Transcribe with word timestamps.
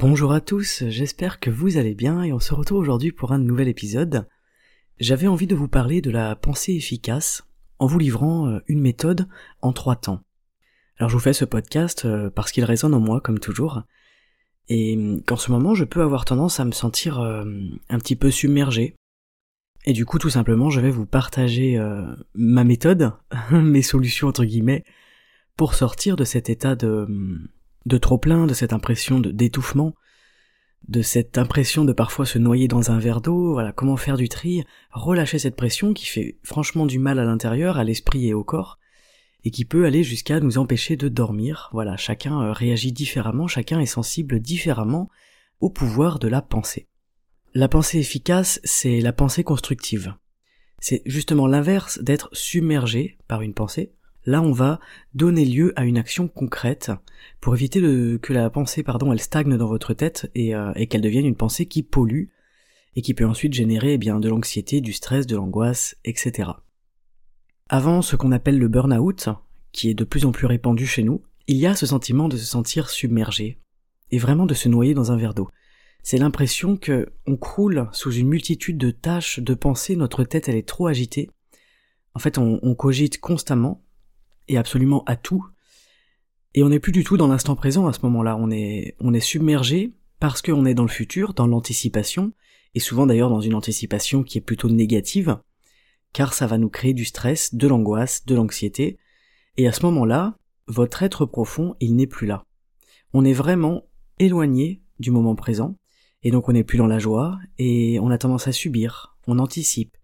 Bonjour 0.00 0.32
à 0.32 0.40
tous, 0.40 0.84
j'espère 0.86 1.40
que 1.40 1.50
vous 1.50 1.76
allez 1.76 1.96
bien 1.96 2.22
et 2.22 2.32
on 2.32 2.38
se 2.38 2.54
retrouve 2.54 2.78
aujourd'hui 2.78 3.10
pour 3.10 3.32
un 3.32 3.38
nouvel 3.38 3.66
épisode. 3.66 4.28
J'avais 5.00 5.26
envie 5.26 5.48
de 5.48 5.56
vous 5.56 5.66
parler 5.66 6.00
de 6.00 6.12
la 6.12 6.36
pensée 6.36 6.74
efficace 6.74 7.42
en 7.80 7.86
vous 7.86 7.98
livrant 7.98 8.46
euh, 8.46 8.60
une 8.68 8.80
méthode 8.80 9.26
en 9.60 9.72
trois 9.72 9.96
temps. 9.96 10.20
Alors 10.98 11.10
je 11.10 11.16
vous 11.16 11.20
fais 11.20 11.32
ce 11.32 11.44
podcast 11.44 12.04
euh, 12.04 12.30
parce 12.30 12.52
qu'il 12.52 12.62
résonne 12.62 12.94
en 12.94 13.00
moi 13.00 13.20
comme 13.20 13.40
toujours, 13.40 13.82
et 14.68 14.96
hum, 14.96 15.20
qu'en 15.24 15.36
ce 15.36 15.50
moment 15.50 15.74
je 15.74 15.82
peux 15.82 16.02
avoir 16.02 16.24
tendance 16.24 16.60
à 16.60 16.64
me 16.64 16.70
sentir 16.70 17.18
euh, 17.18 17.44
un 17.88 17.98
petit 17.98 18.14
peu 18.14 18.30
submergé. 18.30 18.94
Et 19.84 19.94
du 19.94 20.06
coup 20.06 20.20
tout 20.20 20.30
simplement 20.30 20.70
je 20.70 20.78
vais 20.78 20.92
vous 20.92 21.06
partager 21.06 21.76
ma 22.34 22.62
méthode, 22.62 23.14
mes 23.50 23.82
solutions 23.82 24.28
entre 24.28 24.44
guillemets, 24.44 24.84
pour 25.56 25.74
sortir 25.74 26.14
de 26.14 26.22
cet 26.22 26.50
état 26.50 26.76
de, 26.76 26.86
hum, 26.86 27.48
de 27.86 27.98
trop 27.98 28.18
plein, 28.18 28.46
de 28.46 28.54
cette 28.54 28.72
impression 28.72 29.20
de 29.20 29.30
d'étouffement, 29.30 29.94
de 30.86 31.02
cette 31.02 31.36
impression 31.38 31.84
de 31.84 31.92
parfois 31.92 32.26
se 32.26 32.38
noyer 32.38 32.68
dans 32.68 32.90
un 32.90 32.98
verre 32.98 33.20
d'eau, 33.20 33.52
voilà, 33.52 33.72
comment 33.72 33.96
faire 33.96 34.16
du 34.16 34.28
tri, 34.28 34.64
relâcher 34.90 35.38
cette 35.38 35.56
pression 35.56 35.92
qui 35.92 36.06
fait 36.06 36.38
franchement 36.42 36.86
du 36.86 36.98
mal 36.98 37.18
à 37.18 37.24
l'intérieur, 37.24 37.78
à 37.78 37.84
l'esprit 37.84 38.28
et 38.28 38.34
au 38.34 38.44
corps, 38.44 38.78
et 39.44 39.50
qui 39.50 39.64
peut 39.64 39.84
aller 39.84 40.02
jusqu'à 40.02 40.40
nous 40.40 40.58
empêcher 40.58 40.96
de 40.96 41.08
dormir. 41.08 41.68
Voilà, 41.72 41.96
chacun 41.96 42.40
euh, 42.40 42.52
réagit 42.52 42.92
différemment, 42.92 43.46
chacun 43.46 43.80
est 43.80 43.86
sensible 43.86 44.40
différemment 44.40 45.08
au 45.60 45.70
pouvoir 45.70 46.18
de 46.18 46.28
la 46.28 46.42
pensée. 46.42 46.88
La 47.54 47.68
pensée 47.68 47.98
efficace, 47.98 48.60
c'est 48.64 49.00
la 49.00 49.12
pensée 49.12 49.44
constructive. 49.44 50.14
C'est 50.80 51.02
justement 51.06 51.46
l'inverse 51.46 51.98
d'être 52.00 52.28
submergé 52.32 53.18
par 53.26 53.42
une 53.42 53.54
pensée, 53.54 53.92
Là, 54.24 54.42
on 54.42 54.52
va 54.52 54.80
donner 55.14 55.44
lieu 55.44 55.72
à 55.76 55.84
une 55.84 55.96
action 55.96 56.28
concrète 56.28 56.90
pour 57.40 57.54
éviter 57.54 57.80
que 57.80 58.32
la 58.32 58.50
pensée, 58.50 58.82
pardon, 58.82 59.12
elle 59.12 59.20
stagne 59.20 59.56
dans 59.56 59.68
votre 59.68 59.94
tête 59.94 60.30
euh, 60.36 60.72
et, 60.74 60.86
qu'elle 60.86 61.00
devienne 61.00 61.26
une 61.26 61.36
pensée 61.36 61.66
qui 61.66 61.82
pollue 61.82 62.26
et 62.96 63.02
qui 63.02 63.14
peut 63.14 63.26
ensuite 63.26 63.54
générer 63.54 63.94
eh 63.94 63.98
bien 63.98 64.18
de 64.20 64.28
l'anxiété, 64.28 64.80
du 64.80 64.92
stress, 64.92 65.26
de 65.26 65.36
l'angoisse, 65.36 65.96
etc. 66.04 66.50
Avant 67.68 68.02
ce 68.02 68.16
qu'on 68.16 68.32
appelle 68.32 68.58
le 68.58 68.68
burn-out, 68.68 69.28
qui 69.72 69.90
est 69.90 69.94
de 69.94 70.04
plus 70.04 70.24
en 70.24 70.32
plus 70.32 70.46
répandu 70.46 70.86
chez 70.86 71.04
nous, 71.04 71.22
il 71.46 71.56
y 71.56 71.66
a 71.66 71.74
ce 71.74 71.86
sentiment 71.86 72.28
de 72.28 72.36
se 72.36 72.44
sentir 72.44 72.90
submergé 72.90 73.58
et 74.10 74.18
vraiment 74.18 74.46
de 74.46 74.54
se 74.54 74.68
noyer 74.68 74.94
dans 74.94 75.12
un 75.12 75.16
verre 75.16 75.34
d'eau. 75.34 75.48
C'est 76.02 76.18
l'impression 76.18 76.76
que 76.76 77.08
on 77.26 77.36
croule 77.36 77.88
sous 77.92 78.12
une 78.12 78.28
multitude 78.28 78.78
de 78.78 78.90
tâches, 78.90 79.40
de 79.40 79.54
pensées, 79.54 79.96
notre 79.96 80.24
tête 80.24 80.48
elle 80.48 80.56
est 80.56 80.68
trop 80.68 80.86
agitée. 80.86 81.30
En 82.14 82.18
fait, 82.18 82.38
on 82.38 82.74
cogite 82.74 83.20
constamment 83.20 83.84
et 84.48 84.56
absolument 84.56 85.04
à 85.04 85.16
tout. 85.16 85.44
Et 86.54 86.62
on 86.62 86.70
n'est 86.70 86.80
plus 86.80 86.92
du 86.92 87.04
tout 87.04 87.16
dans 87.16 87.28
l'instant 87.28 87.56
présent 87.56 87.86
à 87.86 87.92
ce 87.92 88.00
moment-là. 88.02 88.36
On 88.36 88.50
est, 88.50 88.96
on 89.00 89.14
est 89.14 89.20
submergé 89.20 89.92
parce 90.20 90.42
qu'on 90.42 90.64
est 90.64 90.74
dans 90.74 90.82
le 90.82 90.88
futur, 90.88 91.34
dans 91.34 91.46
l'anticipation, 91.46 92.32
et 92.74 92.80
souvent 92.80 93.06
d'ailleurs 93.06 93.30
dans 93.30 93.40
une 93.40 93.54
anticipation 93.54 94.22
qui 94.22 94.38
est 94.38 94.42
plutôt 94.42 94.68
négative, 94.68 95.38
car 96.12 96.34
ça 96.34 96.46
va 96.46 96.58
nous 96.58 96.68
créer 96.68 96.94
du 96.94 97.04
stress, 97.04 97.54
de 97.54 97.68
l'angoisse, 97.68 98.24
de 98.26 98.34
l'anxiété, 98.34 98.98
et 99.56 99.68
à 99.68 99.72
ce 99.72 99.84
moment-là, 99.86 100.36
votre 100.66 101.02
être 101.02 101.26
profond, 101.26 101.74
il 101.80 101.96
n'est 101.96 102.06
plus 102.06 102.26
là. 102.26 102.44
On 103.12 103.24
est 103.24 103.32
vraiment 103.32 103.84
éloigné 104.18 104.82
du 104.98 105.10
moment 105.10 105.34
présent, 105.34 105.76
et 106.22 106.30
donc 106.30 106.48
on 106.48 106.52
n'est 106.52 106.64
plus 106.64 106.78
dans 106.78 106.86
la 106.86 106.98
joie, 106.98 107.38
et 107.58 107.98
on 108.00 108.10
a 108.10 108.18
tendance 108.18 108.48
à 108.48 108.52
subir, 108.52 109.16
on 109.26 109.38
anticipe, 109.38 109.96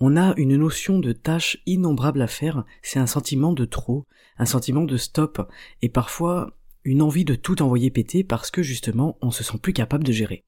on 0.00 0.16
a 0.16 0.34
une 0.36 0.56
notion 0.56 0.98
de 0.98 1.12
tâches 1.12 1.58
innombrables 1.66 2.22
à 2.22 2.28
faire, 2.28 2.64
c'est 2.82 2.98
un 2.98 3.06
sentiment 3.06 3.52
de 3.52 3.64
trop, 3.64 4.06
un 4.38 4.44
sentiment 4.44 4.84
de 4.84 4.96
stop, 4.96 5.50
et 5.82 5.88
parfois 5.88 6.56
une 6.84 7.02
envie 7.02 7.24
de 7.24 7.34
tout 7.34 7.62
envoyer 7.62 7.90
péter 7.90 8.24
parce 8.24 8.50
que 8.50 8.62
justement 8.62 9.18
on 9.20 9.30
se 9.30 9.42
sent 9.42 9.58
plus 9.60 9.72
capable 9.72 10.04
de 10.04 10.12
gérer. 10.12 10.44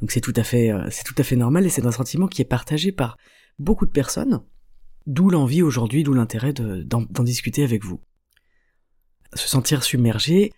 Donc 0.00 0.10
c'est 0.10 0.20
tout 0.20 0.32
à 0.36 0.42
fait, 0.42 0.70
euh, 0.70 0.88
c'est 0.90 1.04
tout 1.04 1.14
à 1.18 1.22
fait 1.22 1.36
normal 1.36 1.66
et 1.66 1.68
c'est 1.68 1.86
un 1.86 1.92
sentiment 1.92 2.28
qui 2.28 2.42
est 2.42 2.46
partagé 2.46 2.92
par 2.92 3.18
beaucoup 3.58 3.86
de 3.86 3.90
personnes, 3.90 4.42
d'où 5.06 5.28
l'envie 5.30 5.62
aujourd'hui, 5.62 6.02
d'où 6.02 6.14
l'intérêt 6.14 6.52
d'en 6.52 7.22
discuter 7.22 7.64
avec 7.64 7.84
vous. 7.84 8.00
Se 9.34 9.48
sentir 9.48 9.82
submergé, 9.82 10.52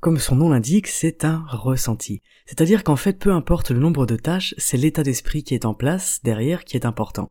comme 0.00 0.18
son 0.18 0.36
nom 0.36 0.50
l'indique, 0.50 0.86
c'est 0.86 1.24
un 1.24 1.44
ressenti. 1.48 2.22
C'est-à-dire 2.46 2.84
qu'en 2.84 2.96
fait, 2.96 3.18
peu 3.18 3.32
importe 3.32 3.70
le 3.70 3.80
nombre 3.80 4.06
de 4.06 4.16
tâches, 4.16 4.54
c'est 4.56 4.76
l'état 4.76 5.02
d'esprit 5.02 5.42
qui 5.42 5.54
est 5.54 5.64
en 5.64 5.74
place 5.74 6.20
derrière 6.22 6.64
qui 6.64 6.76
est 6.76 6.86
important. 6.86 7.30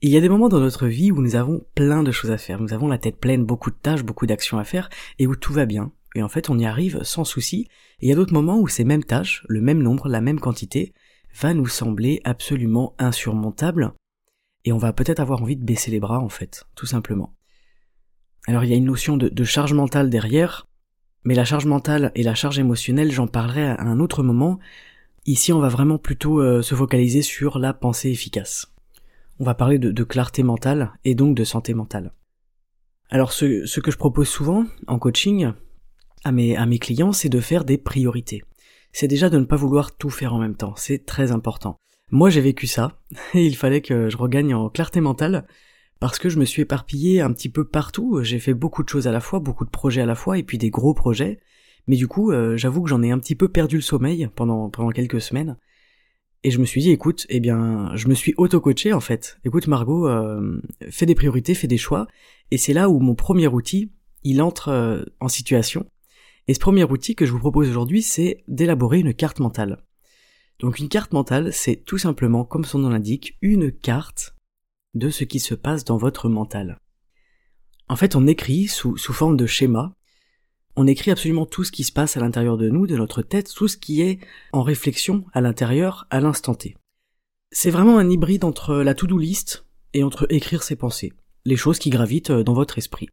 Il 0.00 0.10
y 0.10 0.16
a 0.16 0.20
des 0.20 0.28
moments 0.28 0.48
dans 0.48 0.60
notre 0.60 0.86
vie 0.86 1.10
où 1.10 1.20
nous 1.20 1.34
avons 1.34 1.66
plein 1.74 2.04
de 2.04 2.12
choses 2.12 2.30
à 2.30 2.38
faire, 2.38 2.60
nous 2.60 2.72
avons 2.72 2.86
la 2.86 2.98
tête 2.98 3.16
pleine, 3.16 3.44
beaucoup 3.44 3.72
de 3.72 3.76
tâches, 3.76 4.04
beaucoup 4.04 4.26
d'actions 4.26 4.58
à 4.58 4.62
faire, 4.62 4.88
et 5.18 5.26
où 5.26 5.34
tout 5.34 5.52
va 5.52 5.66
bien. 5.66 5.90
Et 6.14 6.22
en 6.22 6.28
fait, 6.28 6.50
on 6.50 6.58
y 6.58 6.66
arrive 6.66 7.02
sans 7.02 7.24
souci. 7.24 7.66
Et 7.98 8.06
il 8.06 8.08
y 8.08 8.12
a 8.12 8.14
d'autres 8.14 8.32
moments 8.32 8.60
où 8.60 8.68
ces 8.68 8.84
mêmes 8.84 9.02
tâches, 9.02 9.44
le 9.48 9.60
même 9.60 9.82
nombre, 9.82 10.08
la 10.08 10.20
même 10.20 10.38
quantité, 10.38 10.94
va 11.40 11.52
nous 11.52 11.66
sembler 11.66 12.20
absolument 12.22 12.94
insurmontable. 13.00 13.92
Et 14.64 14.70
on 14.70 14.78
va 14.78 14.92
peut-être 14.92 15.18
avoir 15.18 15.42
envie 15.42 15.56
de 15.56 15.64
baisser 15.64 15.90
les 15.90 15.98
bras, 15.98 16.20
en 16.20 16.28
fait, 16.28 16.64
tout 16.76 16.86
simplement. 16.86 17.34
Alors 18.46 18.62
il 18.62 18.70
y 18.70 18.74
a 18.74 18.76
une 18.76 18.84
notion 18.84 19.16
de, 19.16 19.44
charge 19.44 19.74
mentale 19.74 20.10
derrière, 20.10 20.68
mais 21.24 21.34
la 21.34 21.44
charge 21.44 21.66
mentale 21.66 22.12
et 22.14 22.22
la 22.22 22.36
charge 22.36 22.60
émotionnelle, 22.60 23.10
j'en 23.10 23.26
parlerai 23.26 23.66
à 23.66 23.82
un 23.82 23.98
autre 23.98 24.22
moment. 24.22 24.60
Ici, 25.26 25.52
on 25.52 25.58
va 25.58 25.68
vraiment 25.68 25.98
plutôt 25.98 26.40
euh, 26.40 26.62
se 26.62 26.76
focaliser 26.76 27.20
sur 27.20 27.58
la 27.58 27.74
pensée 27.74 28.10
efficace 28.10 28.72
on 29.40 29.44
va 29.44 29.54
parler 29.54 29.78
de, 29.78 30.04
clarté 30.04 30.42
mentale 30.42 30.92
et 31.04 31.14
donc 31.14 31.36
de 31.36 31.44
santé 31.44 31.74
mentale. 31.74 32.12
Alors 33.10 33.32
ce, 33.32 33.80
que 33.80 33.90
je 33.90 33.96
propose 33.96 34.28
souvent 34.28 34.64
en 34.86 34.98
coaching 34.98 35.52
à 36.24 36.32
mes, 36.32 36.78
clients, 36.78 37.12
c'est 37.12 37.28
de 37.28 37.40
faire 37.40 37.64
des 37.64 37.78
priorités. 37.78 38.42
C'est 38.92 39.08
déjà 39.08 39.30
de 39.30 39.38
ne 39.38 39.44
pas 39.44 39.56
vouloir 39.56 39.96
tout 39.96 40.10
faire 40.10 40.34
en 40.34 40.38
même 40.38 40.56
temps, 40.56 40.74
c'est 40.76 41.06
très 41.06 41.30
important. 41.30 41.76
Moi 42.10 42.30
j'ai 42.30 42.40
vécu 42.40 42.66
ça, 42.66 42.98
et 43.34 43.46
il 43.46 43.56
fallait 43.56 43.82
que 43.82 44.08
je 44.08 44.16
regagne 44.16 44.54
en 44.54 44.68
clarté 44.68 45.00
mentale, 45.00 45.46
parce 46.00 46.18
que 46.18 46.28
je 46.28 46.38
me 46.38 46.44
suis 46.44 46.62
éparpillé 46.62 47.20
un 47.20 47.32
petit 47.32 47.48
peu 47.48 47.64
partout, 47.64 48.20
j'ai 48.22 48.38
fait 48.38 48.54
beaucoup 48.54 48.82
de 48.82 48.88
choses 48.88 49.06
à 49.06 49.12
la 49.12 49.20
fois, 49.20 49.40
beaucoup 49.40 49.64
de 49.64 49.70
projets 49.70 50.00
à 50.00 50.06
la 50.06 50.14
fois, 50.14 50.38
et 50.38 50.42
puis 50.42 50.58
des 50.58 50.70
gros 50.70 50.94
projets, 50.94 51.38
mais 51.86 51.96
du 51.96 52.08
coup 52.08 52.32
euh, 52.32 52.56
j'avoue 52.56 52.82
que 52.82 52.90
j'en 52.90 53.02
ai 53.02 53.10
un 53.10 53.18
petit 53.18 53.34
peu 53.34 53.48
perdu 53.48 53.76
le 53.76 53.82
sommeil 53.82 54.28
pendant 54.34 54.70
quelques 54.92 55.20
semaines, 55.20 55.56
et 56.44 56.50
je 56.50 56.58
me 56.58 56.64
suis 56.64 56.80
dit, 56.80 56.90
écoute, 56.90 57.26
eh 57.28 57.40
bien, 57.40 57.90
je 57.94 58.08
me 58.08 58.14
suis 58.14 58.34
auto-coaché 58.36 58.92
en 58.92 59.00
fait. 59.00 59.38
Écoute 59.44 59.66
Margot, 59.66 60.06
euh, 60.06 60.62
fais 60.90 61.06
des 61.06 61.14
priorités, 61.14 61.54
fais 61.54 61.66
des 61.66 61.78
choix. 61.78 62.06
Et 62.50 62.58
c'est 62.58 62.72
là 62.72 62.88
où 62.88 63.00
mon 63.00 63.14
premier 63.14 63.48
outil, 63.48 63.92
il 64.22 64.40
entre 64.40 64.68
euh, 64.68 65.04
en 65.20 65.28
situation. 65.28 65.86
Et 66.46 66.54
ce 66.54 66.60
premier 66.60 66.84
outil 66.84 67.14
que 67.14 67.26
je 67.26 67.32
vous 67.32 67.40
propose 67.40 67.68
aujourd'hui, 67.68 68.02
c'est 68.02 68.44
d'élaborer 68.46 69.00
une 69.00 69.14
carte 69.14 69.40
mentale. 69.40 69.84
Donc 70.60 70.78
une 70.78 70.88
carte 70.88 71.12
mentale, 71.12 71.52
c'est 71.52 71.76
tout 71.76 71.98
simplement, 71.98 72.44
comme 72.44 72.64
son 72.64 72.78
nom 72.78 72.88
l'indique, 72.88 73.36
une 73.42 73.72
carte 73.72 74.34
de 74.94 75.10
ce 75.10 75.24
qui 75.24 75.40
se 75.40 75.54
passe 75.54 75.84
dans 75.84 75.96
votre 75.96 76.28
mental. 76.28 76.78
En 77.88 77.96
fait, 77.96 78.16
on 78.16 78.26
écrit 78.26 78.66
sous, 78.66 78.96
sous 78.96 79.12
forme 79.12 79.36
de 79.36 79.46
schéma 79.46 79.94
on 80.78 80.86
écrit 80.86 81.10
absolument 81.10 81.44
tout 81.44 81.64
ce 81.64 81.72
qui 81.72 81.82
se 81.82 81.90
passe 81.90 82.16
à 82.16 82.20
l'intérieur 82.20 82.56
de 82.56 82.68
nous, 82.68 82.86
de 82.86 82.96
notre 82.96 83.20
tête, 83.20 83.52
tout 83.52 83.66
ce 83.66 83.76
qui 83.76 84.00
est 84.00 84.20
en 84.52 84.62
réflexion 84.62 85.24
à 85.32 85.40
l'intérieur, 85.40 86.06
à 86.10 86.20
l'instant 86.20 86.54
T. 86.54 86.76
C'est 87.50 87.70
vraiment 87.70 87.98
un 87.98 88.08
hybride 88.08 88.44
entre 88.44 88.76
la 88.76 88.94
to-do 88.94 89.18
list 89.18 89.66
et 89.92 90.04
entre 90.04 90.28
écrire 90.30 90.62
ses 90.62 90.76
pensées, 90.76 91.12
les 91.44 91.56
choses 91.56 91.80
qui 91.80 91.90
gravitent 91.90 92.30
dans 92.30 92.54
votre 92.54 92.78
esprit. 92.78 93.08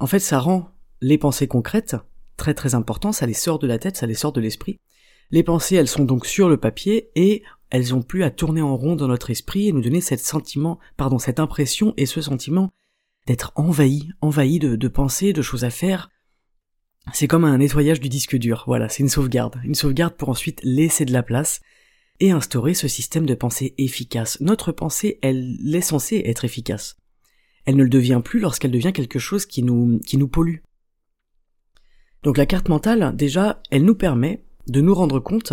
En 0.00 0.08
fait, 0.08 0.18
ça 0.18 0.40
rend 0.40 0.68
les 1.00 1.16
pensées 1.16 1.46
concrètes 1.46 1.94
très 2.36 2.54
très 2.54 2.74
important, 2.74 3.12
ça 3.12 3.26
les 3.26 3.34
sort 3.34 3.60
de 3.60 3.68
la 3.68 3.78
tête, 3.78 3.96
ça 3.96 4.06
les 4.06 4.14
sort 4.14 4.32
de 4.32 4.40
l'esprit. 4.40 4.80
Les 5.30 5.44
pensées, 5.44 5.76
elles 5.76 5.86
sont 5.86 6.04
donc 6.04 6.26
sur 6.26 6.48
le 6.48 6.56
papier 6.56 7.08
et 7.14 7.44
elles 7.70 7.94
ont 7.94 8.02
plus 8.02 8.24
à 8.24 8.32
tourner 8.32 8.62
en 8.62 8.76
rond 8.76 8.96
dans 8.96 9.06
notre 9.06 9.30
esprit 9.30 9.68
et 9.68 9.72
nous 9.72 9.80
donner 9.80 10.00
cette 10.00 10.18
sentiment, 10.18 10.80
pardon, 10.96 11.20
cette 11.20 11.38
impression 11.38 11.94
et 11.96 12.06
ce 12.06 12.20
sentiment 12.20 12.72
d'être 13.28 13.52
envahi, 13.54 14.08
envahi 14.20 14.58
de 14.58 14.88
pensées, 14.88 15.32
de 15.32 15.40
choses 15.40 15.62
à 15.62 15.70
faire, 15.70 16.10
c'est 17.12 17.28
comme 17.28 17.44
un 17.44 17.58
nettoyage 17.58 18.00
du 18.00 18.08
disque 18.08 18.36
dur, 18.36 18.64
voilà, 18.66 18.88
c'est 18.88 19.02
une 19.02 19.08
sauvegarde. 19.08 19.60
Une 19.64 19.74
sauvegarde 19.74 20.14
pour 20.14 20.30
ensuite 20.30 20.60
laisser 20.62 21.04
de 21.04 21.12
la 21.12 21.22
place 21.22 21.60
et 22.20 22.30
instaurer 22.30 22.74
ce 22.74 22.88
système 22.88 23.26
de 23.26 23.34
pensée 23.34 23.74
efficace. 23.78 24.40
Notre 24.40 24.72
pensée, 24.72 25.18
elle 25.22 25.56
est 25.74 25.80
censée 25.80 26.22
être 26.24 26.44
efficace. 26.44 26.96
Elle 27.66 27.76
ne 27.76 27.82
le 27.82 27.88
devient 27.88 28.20
plus 28.24 28.40
lorsqu'elle 28.40 28.70
devient 28.70 28.92
quelque 28.92 29.18
chose 29.18 29.46
qui 29.46 29.62
nous, 29.62 30.00
qui 30.00 30.16
nous 30.16 30.28
pollue. 30.28 30.58
Donc 32.22 32.38
la 32.38 32.46
carte 32.46 32.68
mentale, 32.68 33.14
déjà, 33.14 33.60
elle 33.70 33.84
nous 33.84 33.94
permet 33.94 34.44
de 34.66 34.80
nous 34.80 34.94
rendre 34.94 35.20
compte, 35.20 35.52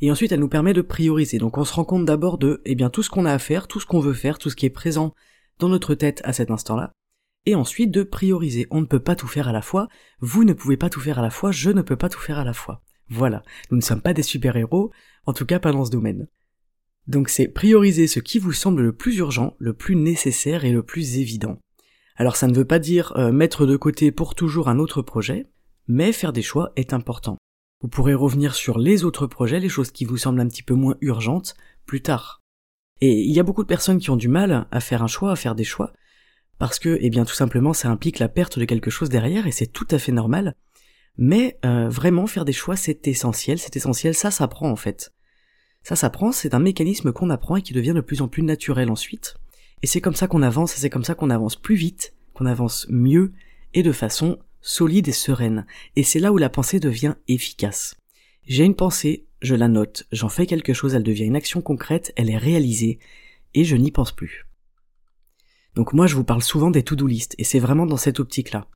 et 0.00 0.10
ensuite 0.10 0.32
elle 0.32 0.40
nous 0.40 0.48
permet 0.48 0.72
de 0.72 0.80
prioriser. 0.82 1.38
Donc 1.38 1.58
on 1.58 1.64
se 1.64 1.74
rend 1.74 1.84
compte 1.84 2.06
d'abord 2.06 2.38
de, 2.38 2.62
eh 2.64 2.74
bien, 2.74 2.88
tout 2.88 3.02
ce 3.02 3.10
qu'on 3.10 3.26
a 3.26 3.32
à 3.32 3.38
faire, 3.38 3.68
tout 3.68 3.80
ce 3.80 3.86
qu'on 3.86 4.00
veut 4.00 4.14
faire, 4.14 4.38
tout 4.38 4.48
ce 4.48 4.56
qui 4.56 4.66
est 4.66 4.70
présent 4.70 5.14
dans 5.58 5.68
notre 5.68 5.94
tête 5.94 6.22
à 6.24 6.32
cet 6.32 6.50
instant-là, 6.50 6.92
et 7.46 7.54
ensuite 7.54 7.90
de 7.90 8.02
prioriser. 8.02 8.66
On 8.70 8.80
ne 8.80 8.86
peut 8.86 9.00
pas 9.00 9.16
tout 9.16 9.26
faire 9.26 9.48
à 9.48 9.52
la 9.52 9.62
fois, 9.62 9.88
vous 10.20 10.44
ne 10.44 10.52
pouvez 10.52 10.76
pas 10.76 10.90
tout 10.90 11.00
faire 11.00 11.18
à 11.18 11.22
la 11.22 11.30
fois, 11.30 11.52
je 11.52 11.70
ne 11.70 11.82
peux 11.82 11.96
pas 11.96 12.08
tout 12.08 12.20
faire 12.20 12.38
à 12.38 12.44
la 12.44 12.52
fois. 12.52 12.82
Voilà, 13.08 13.42
nous 13.70 13.76
ne 13.76 13.82
sommes 13.82 14.02
pas 14.02 14.12
des 14.12 14.22
super-héros, 14.22 14.92
en 15.24 15.32
tout 15.32 15.46
cas 15.46 15.58
pas 15.58 15.72
dans 15.72 15.84
ce 15.84 15.90
domaine. 15.90 16.28
Donc 17.06 17.30
c'est 17.30 17.48
prioriser 17.48 18.06
ce 18.06 18.20
qui 18.20 18.38
vous 18.38 18.52
semble 18.52 18.82
le 18.82 18.92
plus 18.92 19.16
urgent, 19.16 19.56
le 19.58 19.72
plus 19.72 19.96
nécessaire 19.96 20.64
et 20.64 20.72
le 20.72 20.82
plus 20.82 21.18
évident. 21.18 21.58
Alors 22.16 22.36
ça 22.36 22.48
ne 22.48 22.54
veut 22.54 22.66
pas 22.66 22.78
dire 22.78 23.12
euh, 23.16 23.32
mettre 23.32 23.64
de 23.64 23.76
côté 23.76 24.12
pour 24.12 24.34
toujours 24.34 24.68
un 24.68 24.78
autre 24.78 25.00
projet, 25.00 25.46
mais 25.86 26.12
faire 26.12 26.34
des 26.34 26.42
choix 26.42 26.72
est 26.76 26.92
important. 26.92 27.38
Vous 27.80 27.88
pourrez 27.88 28.14
revenir 28.14 28.54
sur 28.54 28.78
les 28.78 29.04
autres 29.04 29.26
projets, 29.26 29.60
les 29.60 29.68
choses 29.68 29.90
qui 29.90 30.04
vous 30.04 30.16
semblent 30.16 30.40
un 30.40 30.48
petit 30.48 30.64
peu 30.64 30.74
moins 30.74 30.96
urgentes, 31.00 31.54
plus 31.86 32.02
tard. 32.02 32.42
Et 33.00 33.22
il 33.22 33.32
y 33.32 33.40
a 33.40 33.44
beaucoup 33.44 33.62
de 33.62 33.68
personnes 33.68 34.00
qui 34.00 34.10
ont 34.10 34.16
du 34.16 34.28
mal 34.28 34.66
à 34.70 34.80
faire 34.80 35.02
un 35.02 35.06
choix, 35.06 35.30
à 35.30 35.36
faire 35.36 35.54
des 35.54 35.64
choix, 35.64 35.92
parce 36.58 36.78
que, 36.78 36.98
eh 37.00 37.10
bien, 37.10 37.24
tout 37.24 37.34
simplement, 37.34 37.72
ça 37.72 37.88
implique 37.88 38.18
la 38.18 38.28
perte 38.28 38.58
de 38.58 38.64
quelque 38.64 38.90
chose 38.90 39.08
derrière, 39.08 39.46
et 39.46 39.52
c'est 39.52 39.66
tout 39.66 39.86
à 39.90 39.98
fait 39.98 40.12
normal. 40.12 40.54
Mais 41.16 41.58
euh, 41.64 41.88
vraiment, 41.88 42.26
faire 42.26 42.44
des 42.44 42.52
choix, 42.52 42.76
c'est 42.76 43.06
essentiel, 43.08 43.58
c'est 43.58 43.76
essentiel, 43.76 44.14
ça 44.14 44.30
s'apprend 44.30 44.70
en 44.70 44.76
fait. 44.76 45.12
Ça 45.82 45.96
s'apprend, 45.96 46.32
c'est 46.32 46.54
un 46.54 46.60
mécanisme 46.60 47.12
qu'on 47.12 47.30
apprend 47.30 47.56
et 47.56 47.62
qui 47.62 47.72
devient 47.72 47.94
de 47.94 48.00
plus 48.00 48.22
en 48.22 48.28
plus 48.28 48.42
naturel 48.42 48.90
ensuite. 48.90 49.36
Et 49.82 49.86
c'est 49.86 50.00
comme 50.00 50.14
ça 50.14 50.26
qu'on 50.26 50.42
avance, 50.42 50.74
et 50.74 50.80
c'est 50.80 50.90
comme 50.90 51.04
ça 51.04 51.14
qu'on 51.14 51.30
avance 51.30 51.56
plus 51.56 51.76
vite, 51.76 52.14
qu'on 52.34 52.46
avance 52.46 52.86
mieux, 52.88 53.32
et 53.74 53.82
de 53.82 53.92
façon 53.92 54.38
solide 54.60 55.08
et 55.08 55.12
sereine, 55.12 55.66
et 55.94 56.02
c'est 56.02 56.18
là 56.18 56.32
où 56.32 56.36
la 56.36 56.50
pensée 56.50 56.80
devient 56.80 57.14
efficace. 57.28 57.96
J'ai 58.46 58.64
une 58.64 58.74
pensée, 58.74 59.26
je 59.40 59.54
la 59.54 59.68
note, 59.68 60.06
j'en 60.10 60.28
fais 60.28 60.46
quelque 60.46 60.72
chose, 60.72 60.94
elle 60.94 61.04
devient 61.04 61.24
une 61.24 61.36
action 61.36 61.62
concrète, 61.62 62.12
elle 62.16 62.30
est 62.30 62.36
réalisée, 62.36 62.98
et 63.54 63.64
je 63.64 63.76
n'y 63.76 63.92
pense 63.92 64.12
plus. 64.12 64.47
Donc 65.74 65.92
moi 65.92 66.06
je 66.06 66.14
vous 66.14 66.24
parle 66.24 66.42
souvent 66.42 66.70
des 66.70 66.82
to-do 66.82 67.06
list, 67.06 67.34
et 67.38 67.44
c'est 67.44 67.58
vraiment 67.58 67.86
dans 67.86 67.96
cette 67.96 68.20
optique-là. 68.20 68.66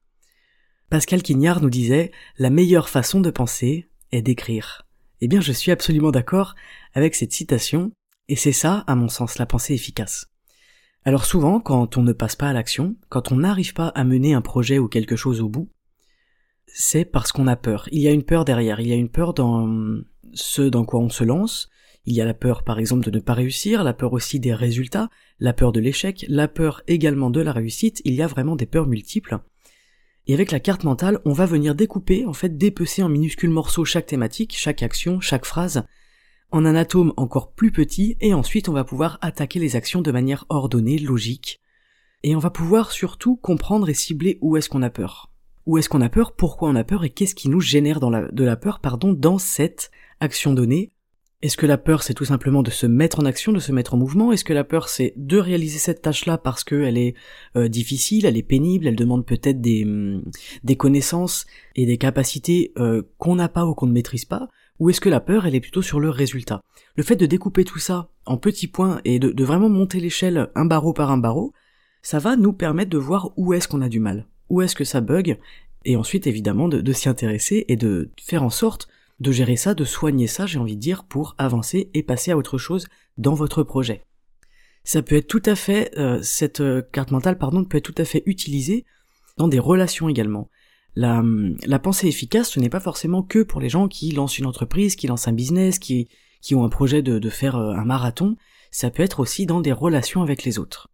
Pascal 0.90 1.22
Quignard 1.22 1.62
nous 1.62 1.70
disait 1.70 2.12
La 2.38 2.50
meilleure 2.50 2.88
façon 2.88 3.20
de 3.20 3.30
penser 3.30 3.88
est 4.10 4.22
d'écrire. 4.22 4.86
Eh 5.20 5.28
bien 5.28 5.40
je 5.40 5.52
suis 5.52 5.70
absolument 5.70 6.10
d'accord 6.10 6.54
avec 6.94 7.14
cette 7.14 7.32
citation, 7.32 7.92
et 8.28 8.36
c'est 8.36 8.52
ça, 8.52 8.84
à 8.86 8.94
mon 8.94 9.08
sens, 9.08 9.38
la 9.38 9.46
pensée 9.46 9.74
efficace. 9.74 10.26
Alors 11.04 11.24
souvent, 11.24 11.60
quand 11.60 11.96
on 11.96 12.02
ne 12.02 12.12
passe 12.12 12.36
pas 12.36 12.48
à 12.48 12.52
l'action, 12.52 12.96
quand 13.08 13.32
on 13.32 13.36
n'arrive 13.36 13.74
pas 13.74 13.88
à 13.88 14.04
mener 14.04 14.34
un 14.34 14.40
projet 14.40 14.78
ou 14.78 14.86
quelque 14.86 15.16
chose 15.16 15.40
au 15.40 15.48
bout, 15.48 15.68
c'est 16.66 17.04
parce 17.04 17.32
qu'on 17.32 17.48
a 17.48 17.56
peur. 17.56 17.88
Il 17.90 18.00
y 18.00 18.08
a 18.08 18.12
une 18.12 18.22
peur 18.22 18.44
derrière, 18.44 18.80
il 18.80 18.86
y 18.86 18.92
a 18.92 18.96
une 18.96 19.10
peur 19.10 19.34
dans 19.34 19.68
ce 20.32 20.62
dans 20.62 20.84
quoi 20.84 21.00
on 21.00 21.10
se 21.10 21.24
lance, 21.24 21.68
il 22.04 22.14
y 22.14 22.20
a 22.20 22.24
la 22.24 22.34
peur 22.34 22.64
par 22.64 22.78
exemple 22.78 23.04
de 23.04 23.16
ne 23.16 23.22
pas 23.22 23.34
réussir, 23.34 23.84
la 23.84 23.92
peur 23.92 24.12
aussi 24.12 24.40
des 24.40 24.54
résultats, 24.54 25.08
la 25.38 25.52
peur 25.52 25.72
de 25.72 25.80
l'échec, 25.80 26.24
la 26.28 26.48
peur 26.48 26.82
également 26.88 27.30
de 27.30 27.40
la 27.40 27.52
réussite, 27.52 28.02
il 28.04 28.14
y 28.14 28.22
a 28.22 28.26
vraiment 28.26 28.56
des 28.56 28.66
peurs 28.66 28.86
multiples. 28.86 29.38
Et 30.26 30.34
avec 30.34 30.52
la 30.52 30.60
carte 30.60 30.84
mentale, 30.84 31.20
on 31.24 31.32
va 31.32 31.46
venir 31.46 31.74
découper, 31.74 32.26
en 32.26 32.32
fait 32.32 32.56
dépecer 32.56 33.02
en 33.02 33.08
minuscules 33.08 33.50
morceaux 33.50 33.84
chaque 33.84 34.06
thématique, 34.06 34.54
chaque 34.56 34.82
action, 34.82 35.20
chaque 35.20 35.44
phrase, 35.44 35.84
en 36.50 36.64
un 36.64 36.74
atome 36.74 37.12
encore 37.16 37.52
plus 37.52 37.72
petit, 37.72 38.16
et 38.20 38.34
ensuite 38.34 38.68
on 38.68 38.72
va 38.72 38.84
pouvoir 38.84 39.18
attaquer 39.20 39.58
les 39.58 39.74
actions 39.74 40.02
de 40.02 40.12
manière 40.12 40.44
ordonnée, 40.48 40.98
logique. 40.98 41.60
Et 42.22 42.36
on 42.36 42.40
va 42.40 42.50
pouvoir 42.50 42.92
surtout 42.92 43.36
comprendre 43.36 43.88
et 43.88 43.94
cibler 43.94 44.38
où 44.42 44.56
est-ce 44.56 44.68
qu'on 44.68 44.82
a 44.82 44.90
peur. 44.90 45.32
Où 45.66 45.78
est-ce 45.78 45.88
qu'on 45.88 46.00
a 46.00 46.08
peur, 46.08 46.32
pourquoi 46.32 46.68
on 46.68 46.76
a 46.76 46.84
peur 46.84 47.04
et 47.04 47.10
qu'est-ce 47.10 47.34
qui 47.34 47.48
nous 47.48 47.60
génère 47.60 48.00
de 48.00 48.44
la 48.44 48.56
peur 48.56 48.80
pardon, 48.80 49.12
dans 49.12 49.38
cette 49.38 49.90
action 50.20 50.52
donnée. 50.52 50.92
Est-ce 51.42 51.56
que 51.56 51.66
la 51.66 51.78
peur 51.78 52.02
c'est 52.02 52.14
tout 52.14 52.24
simplement 52.24 52.62
de 52.62 52.70
se 52.70 52.86
mettre 52.86 53.20
en 53.20 53.24
action, 53.24 53.52
de 53.52 53.58
se 53.58 53.72
mettre 53.72 53.94
en 53.94 53.96
mouvement? 53.96 54.32
Est-ce 54.32 54.44
que 54.44 54.52
la 54.52 54.64
peur 54.64 54.88
c'est 54.88 55.12
de 55.16 55.38
réaliser 55.38 55.78
cette 55.78 56.02
tâche-là 56.02 56.38
parce 56.38 56.64
qu'elle 56.64 56.96
est 56.96 57.14
euh, 57.56 57.68
difficile, 57.68 58.26
elle 58.26 58.36
est 58.36 58.42
pénible, 58.42 58.86
elle 58.86 58.96
demande 58.96 59.26
peut-être 59.26 59.60
des, 59.60 59.86
des 60.62 60.76
connaissances 60.76 61.46
et 61.74 61.84
des 61.84 61.98
capacités 61.98 62.72
euh, 62.78 63.02
qu'on 63.18 63.34
n'a 63.34 63.48
pas 63.48 63.66
ou 63.66 63.74
qu'on 63.74 63.86
ne 63.86 63.92
maîtrise 63.92 64.24
pas? 64.24 64.48
Ou 64.78 64.90
est-ce 64.90 65.00
que 65.00 65.08
la 65.08 65.20
peur 65.20 65.44
elle 65.44 65.54
est 65.54 65.60
plutôt 65.60 65.82
sur 65.82 66.00
le 66.00 66.10
résultat? 66.10 66.62
Le 66.96 67.02
fait 67.02 67.16
de 67.16 67.26
découper 67.26 67.64
tout 67.64 67.78
ça 67.78 68.10
en 68.24 68.36
petits 68.36 68.68
points 68.68 69.00
et 69.04 69.18
de 69.18 69.44
vraiment 69.44 69.68
monter 69.68 70.00
l'échelle 70.00 70.48
un 70.54 70.64
barreau 70.64 70.92
par 70.92 71.10
un 71.10 71.18
barreau, 71.18 71.52
ça 72.02 72.18
va 72.18 72.36
nous 72.36 72.52
permettre 72.52 72.90
de 72.90 72.98
voir 72.98 73.32
où 73.36 73.52
est-ce 73.52 73.68
qu'on 73.68 73.82
a 73.82 73.88
du 73.88 74.00
mal. 74.00 74.26
Où 74.48 74.60
est-ce 74.60 74.74
que 74.74 74.84
ça 74.84 75.00
bug, 75.00 75.38
et 75.84 75.96
ensuite 75.96 76.26
évidemment 76.26 76.68
de, 76.68 76.92
s'y 76.92 77.08
intéresser 77.08 77.64
et 77.68 77.76
de 77.76 78.10
faire 78.20 78.42
en 78.42 78.50
sorte 78.50 78.88
de 79.20 79.32
gérer 79.32 79.56
ça, 79.56 79.74
de 79.74 79.84
soigner 79.84 80.26
ça, 80.26 80.46
j'ai 80.46 80.58
envie 80.58 80.76
de 80.76 80.80
dire, 80.80 81.04
pour 81.04 81.34
avancer 81.38 81.90
et 81.94 82.02
passer 82.02 82.32
à 82.32 82.36
autre 82.36 82.58
chose 82.58 82.88
dans 83.18 83.34
votre 83.34 83.62
projet. 83.62 84.04
Ça 84.84 85.02
peut 85.02 85.16
être 85.16 85.28
tout 85.28 85.42
à 85.46 85.54
fait, 85.54 85.96
euh, 85.96 86.20
cette 86.22 86.60
euh, 86.60 86.82
carte 86.82 87.12
mentale, 87.12 87.38
pardon, 87.38 87.64
peut 87.64 87.78
être 87.78 87.84
tout 87.84 88.02
à 88.02 88.04
fait 88.04 88.22
utilisée 88.26 88.84
dans 89.36 89.48
des 89.48 89.60
relations 89.60 90.08
également. 90.08 90.50
La, 90.96 91.22
la 91.64 91.78
pensée 91.78 92.08
efficace, 92.08 92.50
ce 92.50 92.60
n'est 92.60 92.68
pas 92.68 92.80
forcément 92.80 93.22
que 93.22 93.42
pour 93.42 93.60
les 93.60 93.68
gens 93.68 93.88
qui 93.88 94.10
lancent 94.10 94.38
une 94.38 94.46
entreprise, 94.46 94.96
qui 94.96 95.06
lancent 95.06 95.28
un 95.28 95.32
business, 95.32 95.78
qui, 95.78 96.08
qui 96.40 96.54
ont 96.54 96.64
un 96.64 96.68
projet 96.68 97.00
de, 97.00 97.18
de 97.18 97.30
faire 97.30 97.56
euh, 97.56 97.74
un 97.74 97.84
marathon, 97.84 98.36
ça 98.70 98.90
peut 98.90 99.02
être 99.02 99.20
aussi 99.20 99.46
dans 99.46 99.60
des 99.60 99.72
relations 99.72 100.22
avec 100.22 100.42
les 100.42 100.58
autres. 100.58 100.90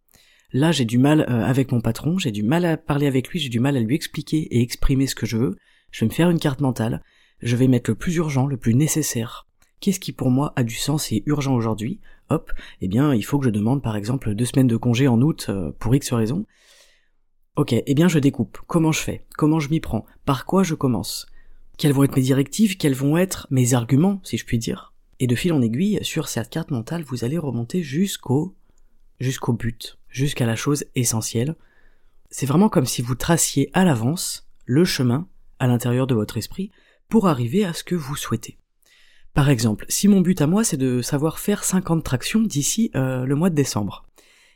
Là, 0.51 0.71
j'ai 0.71 0.85
du 0.85 0.97
mal 0.97 1.21
avec 1.29 1.71
mon 1.71 1.79
patron, 1.79 2.17
j'ai 2.17 2.31
du 2.31 2.41
mal 2.41 2.65
à 2.65 2.75
parler 2.75 3.05
avec 3.05 3.29
lui, 3.29 3.37
j'ai 3.39 3.49
du 3.49 3.59
mal 3.59 3.77
à 3.77 3.79
lui 3.79 3.93
expliquer 3.93 4.47
et 4.49 4.61
exprimer 4.61 5.05
ce 5.05 5.13
que 5.13 5.27
je 5.27 5.37
veux. 5.37 5.55
Je 5.91 5.99
vais 5.99 6.07
me 6.07 6.11
faire 6.11 6.31
une 6.31 6.39
carte 6.39 6.59
mentale. 6.59 7.03
Je 7.41 7.55
vais 7.55 7.67
mettre 7.67 7.89
le 7.89 7.95
plus 7.95 8.15
urgent, 8.15 8.47
le 8.47 8.57
plus 8.57 8.75
nécessaire. 8.75 9.47
Qu'est-ce 9.79 9.99
qui 9.99 10.11
pour 10.11 10.29
moi 10.29 10.51
a 10.55 10.63
du 10.63 10.75
sens 10.75 11.11
et 11.11 11.23
urgent 11.25 11.55
aujourd'hui? 11.55 11.99
Hop, 12.29 12.51
eh 12.81 12.87
bien, 12.87 13.13
il 13.13 13.23
faut 13.23 13.39
que 13.39 13.45
je 13.45 13.49
demande 13.49 13.81
par 13.81 13.95
exemple 13.95 14.35
deux 14.35 14.45
semaines 14.45 14.67
de 14.67 14.77
congé 14.77 15.07
en 15.07 15.21
août 15.21 15.47
euh, 15.49 15.71
pour 15.79 15.95
X 15.95 16.11
raison. 16.13 16.45
Ok, 17.55 17.73
eh 17.73 17.93
bien 17.93 18.07
je 18.07 18.19
découpe. 18.19 18.59
Comment 18.67 18.91
je 18.91 18.99
fais? 18.99 19.25
Comment 19.37 19.59
je 19.59 19.69
m'y 19.69 19.79
prends? 19.79 20.05
Par 20.25 20.45
quoi 20.45 20.63
je 20.63 20.75
commence? 20.75 21.27
Quelles 21.77 21.93
vont 21.93 22.03
être 22.03 22.15
mes 22.15 22.21
directives? 22.21 22.77
Quels 22.77 22.93
vont 22.93 23.17
être 23.17 23.47
mes 23.51 23.73
arguments, 23.73 24.19
si 24.23 24.37
je 24.37 24.45
puis 24.45 24.57
dire? 24.57 24.93
Et 25.19 25.27
de 25.27 25.35
fil 25.35 25.53
en 25.53 25.61
aiguille, 25.61 25.99
sur 26.01 26.27
cette 26.27 26.49
carte 26.49 26.71
mentale, 26.71 27.03
vous 27.03 27.23
allez 27.23 27.37
remonter 27.37 27.81
jusqu'au 27.81 28.55
jusqu'au 29.19 29.53
but 29.53 29.97
jusqu'à 30.09 30.45
la 30.45 30.55
chose 30.55 30.85
essentielle. 30.95 31.55
C'est 32.29 32.45
vraiment 32.45 32.69
comme 32.69 32.85
si 32.85 33.01
vous 33.01 33.15
traciez 33.15 33.69
à 33.73 33.85
l'avance 33.85 34.47
le 34.65 34.85
chemin 34.85 35.27
à 35.59 35.67
l'intérieur 35.67 36.07
de 36.07 36.15
votre 36.15 36.37
esprit 36.37 36.71
pour 37.09 37.27
arriver 37.27 37.65
à 37.65 37.73
ce 37.73 37.83
que 37.83 37.95
vous 37.95 38.15
souhaitez. 38.15 38.57
Par 39.33 39.49
exemple, 39.49 39.85
si 39.89 40.07
mon 40.07 40.21
but 40.21 40.41
à 40.41 40.47
moi 40.47 40.63
c'est 40.63 40.77
de 40.77 41.01
savoir 41.01 41.39
faire 41.39 41.63
50 41.63 42.03
tractions 42.03 42.41
d'ici 42.41 42.91
euh, 42.95 43.25
le 43.25 43.35
mois 43.35 43.49
de 43.49 43.55
décembre, 43.55 44.05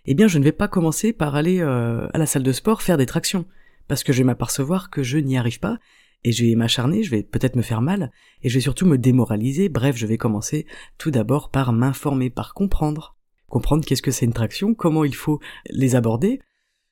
eh 0.05 0.13
bien 0.13 0.27
je 0.27 0.39
ne 0.39 0.43
vais 0.43 0.51
pas 0.51 0.67
commencer 0.67 1.13
par 1.13 1.35
aller 1.35 1.59
euh, 1.59 2.07
à 2.13 2.17
la 2.17 2.25
salle 2.25 2.43
de 2.43 2.51
sport 2.51 2.81
faire 2.81 2.97
des 2.97 3.05
tractions, 3.05 3.45
parce 3.87 4.03
que 4.03 4.13
je 4.13 4.19
vais 4.19 4.23
m'apercevoir 4.23 4.89
que 4.89 5.03
je 5.03 5.17
n'y 5.17 5.37
arrive 5.37 5.59
pas, 5.59 5.77
et 6.23 6.31
je 6.31 6.45
vais 6.45 6.55
m'acharner, 6.55 7.03
je 7.03 7.11
vais 7.11 7.23
peut-être 7.23 7.55
me 7.55 7.61
faire 7.61 7.81
mal, 7.81 8.11
et 8.41 8.49
je 8.49 8.55
vais 8.55 8.61
surtout 8.61 8.85
me 8.85 8.97
démoraliser, 8.97 9.69
bref 9.69 9.95
je 9.95 10.07
vais 10.07 10.17
commencer 10.17 10.65
tout 10.97 11.11
d'abord 11.11 11.49
par 11.49 11.71
m'informer, 11.71 12.29
par 12.29 12.53
comprendre, 12.53 13.15
comprendre 13.47 13.85
qu'est-ce 13.85 14.01
que 14.01 14.11
c'est 14.11 14.25
une 14.25 14.33
traction, 14.33 14.73
comment 14.73 15.03
il 15.03 15.15
faut 15.15 15.39
les 15.69 15.95
aborder, 15.95 16.39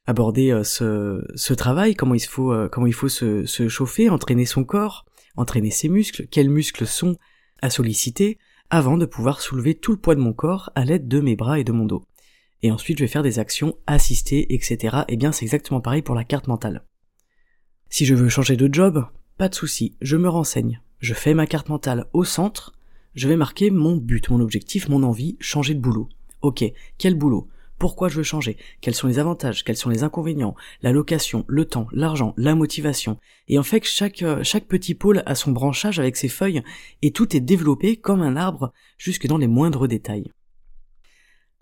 aborder 0.05 0.51
euh, 0.51 0.63
ce, 0.63 1.53
travail, 1.53 1.95
comment 1.95 2.15
il 2.15 2.21
faut, 2.21 2.53
comment 2.71 2.87
il 2.87 2.93
faut 2.93 3.09
se, 3.09 3.45
chauffer, 3.45 4.09
entraîner 4.09 4.45
son 4.45 4.63
corps, 4.63 5.05
entraîner 5.38 5.71
ses 5.71 5.89
muscles, 5.89 6.27
quels 6.27 6.50
muscles 6.50 6.88
sont 6.88 7.17
à 7.61 7.69
solliciter, 7.69 8.38
avant 8.69 8.97
de 8.97 9.05
pouvoir 9.05 9.41
soulever 9.41 9.75
tout 9.75 9.91
le 9.91 9.97
poids 9.97 10.15
de 10.15 10.21
mon 10.21 10.33
corps 10.33 10.71
à 10.75 10.85
l'aide 10.85 11.07
de 11.07 11.19
mes 11.19 11.35
bras 11.35 11.59
et 11.59 11.63
de 11.63 11.71
mon 11.71 11.85
dos. 11.85 12.05
Et 12.63 12.71
ensuite 12.71 12.97
je 12.97 13.03
vais 13.03 13.09
faire 13.09 13.23
des 13.23 13.39
actions 13.39 13.75
assistées, 13.88 14.53
etc. 14.53 14.77
Et 15.07 15.13
eh 15.13 15.17
bien 15.17 15.31
c'est 15.31 15.45
exactement 15.45 15.81
pareil 15.81 16.01
pour 16.01 16.15
la 16.15 16.23
carte 16.23 16.47
mentale. 16.47 16.85
Si 17.89 18.05
je 18.05 18.15
veux 18.15 18.29
changer 18.29 18.55
de 18.55 18.73
job, 18.73 19.05
pas 19.38 19.50
de 19.50 19.55
souci, 19.55 19.97
je 20.01 20.15
me 20.15 20.29
renseigne, 20.29 20.81
je 21.00 21.13
fais 21.13 21.33
ma 21.33 21.47
carte 21.47 21.69
mentale 21.69 22.05
au 22.13 22.23
centre, 22.23 22.73
je 23.15 23.27
vais 23.27 23.35
marquer 23.35 23.71
mon 23.71 23.97
but, 23.97 24.29
mon 24.29 24.39
objectif, 24.39 24.88
mon 24.88 25.03
envie, 25.03 25.35
changer 25.39 25.73
de 25.73 25.81
boulot. 25.81 26.07
Ok, 26.41 26.63
quel 26.97 27.15
boulot? 27.15 27.50
Pourquoi 27.81 28.09
je 28.09 28.17
veux 28.17 28.23
changer, 28.23 28.57
quels 28.79 28.93
sont 28.93 29.07
les 29.07 29.17
avantages, 29.17 29.63
quels 29.63 29.75
sont 29.75 29.89
les 29.89 30.03
inconvénients, 30.03 30.53
la 30.83 30.91
location, 30.91 31.45
le 31.47 31.65
temps, 31.65 31.88
l'argent, 31.91 32.35
la 32.38 32.53
motivation. 32.53 33.17
Et 33.47 33.57
en 33.57 33.63
fait, 33.63 33.83
chaque, 33.83 34.21
euh, 34.21 34.43
chaque 34.43 34.67
petit 34.67 34.93
pôle 34.93 35.23
a 35.25 35.33
son 35.33 35.51
branchage 35.51 35.97
avec 35.97 36.15
ses 36.15 36.27
feuilles, 36.27 36.61
et 37.01 37.09
tout 37.09 37.35
est 37.35 37.39
développé 37.39 37.95
comme 37.95 38.21
un 38.21 38.35
arbre 38.35 38.71
jusque 39.00 39.25
dans 39.25 39.39
les 39.39 39.47
moindres 39.47 39.88
détails. 39.88 40.31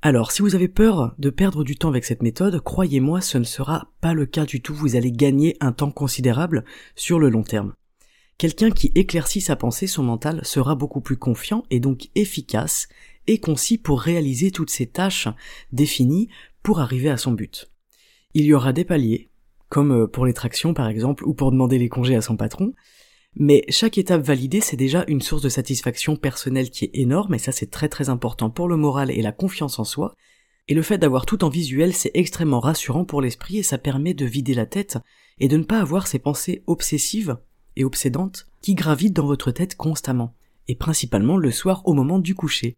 Alors, 0.02 0.34
si 0.34 0.42
vous 0.42 0.56
avez 0.56 0.68
peur 0.68 1.16
de 1.20 1.30
perdre 1.30 1.64
du 1.64 1.78
temps 1.78 1.88
avec 1.88 2.04
cette 2.04 2.22
méthode, 2.22 2.60
croyez-moi, 2.60 3.22
ce 3.22 3.38
ne 3.38 3.46
sera 3.46 3.94
pas 4.02 4.14
le 4.14 4.26
cas 4.26 4.44
du 4.44 4.62
tout, 4.62 4.74
vous 4.74 4.98
allez 4.98 5.14
gagner 5.14 5.56
un 5.62 5.72
temps 5.72 5.92
considérable 5.92 6.66
sur 6.98 7.18
le 7.18 7.30
long 7.30 7.44
terme. 7.44 7.76
Quelqu'un 8.38 8.72
qui 8.72 8.92
éclaircit 8.96 9.40
sa 9.40 9.58
pensée, 9.58 9.88
son 9.88 10.04
mental, 10.04 10.40
sera 10.44 10.76
beaucoup 10.76 11.00
plus 11.00 11.18
confiant 11.18 11.64
et 11.70 11.80
donc 11.80 12.10
efficace 12.16 12.90
concis 13.38 13.78
pour 13.78 14.02
réaliser 14.02 14.52
toutes 14.52 14.70
ces 14.70 14.88
tâches 14.88 15.28
définies 15.72 16.30
pour 16.64 16.80
arriver 16.80 17.10
à 17.10 17.18
son 17.18 17.32
but. 17.32 17.70
Il 18.34 18.46
y 18.46 18.54
aura 18.54 18.74
des 18.74 18.86
paliers, 18.86 19.30
comme 19.70 19.92
euh, 19.92 20.08
pour 20.08 20.26
les 20.26 20.34
tractions 20.34 20.74
par 20.74 20.88
exemple, 20.88 21.26
ou 21.26 21.34
pour 21.34 21.52
demander 21.52 21.78
les 21.78 21.90
congés 21.90 22.16
à 22.16 22.22
son 22.22 22.38
patron, 22.38 22.74
mais 23.36 23.64
chaque 23.70 23.98
étape 23.98 24.24
validée, 24.24 24.62
c'est 24.62 24.76
déjà 24.76 25.06
une 25.08 25.22
source 25.22 25.44
de 25.44 25.50
satisfaction 25.50 26.16
personnelle 26.16 26.72
qui 26.72 26.86
est 26.86 26.92
énorme, 26.94 27.36
et 27.36 27.40
ça 27.40 27.52
c'est 27.52 27.70
très 27.70 27.88
très 27.88 28.10
important 28.10 28.50
pour 28.50 28.68
le 28.68 28.76
moral 28.76 29.12
et 29.12 29.22
la 29.22 29.32
confiance 29.32 29.80
en 29.80 29.84
soi, 29.84 30.16
et 30.68 30.74
le 30.74 30.82
fait 30.82 30.98
d'avoir 30.98 31.26
tout 31.26 31.44
en 31.44 31.50
visuel, 31.50 31.94
c'est 31.94 32.12
extrêmement 32.14 32.60
rassurant 32.60 33.04
pour 33.04 33.22
l'esprit 33.22 33.58
et 33.58 33.64
ça 33.64 33.80
permet 33.80 34.14
de 34.14 34.26
vider 34.26 34.54
la 34.54 34.68
tête 34.68 34.98
et 35.40 35.48
de 35.48 35.58
ne 35.58 35.64
pas 35.64 35.80
avoir 35.80 36.06
ces 36.06 36.20
pensées 36.20 36.64
obsessives 36.68 37.38
et 37.76 37.84
obsédantes 37.84 38.48
qui 38.62 38.76
gravitent 38.76 39.16
dans 39.16 39.26
votre 39.26 39.52
tête 39.52 39.76
constamment, 39.76 40.36
et 40.68 40.76
principalement 40.76 41.38
le 41.38 41.50
soir 41.50 41.82
au 41.86 41.94
moment 41.94 42.20
du 42.20 42.36
coucher. 42.36 42.78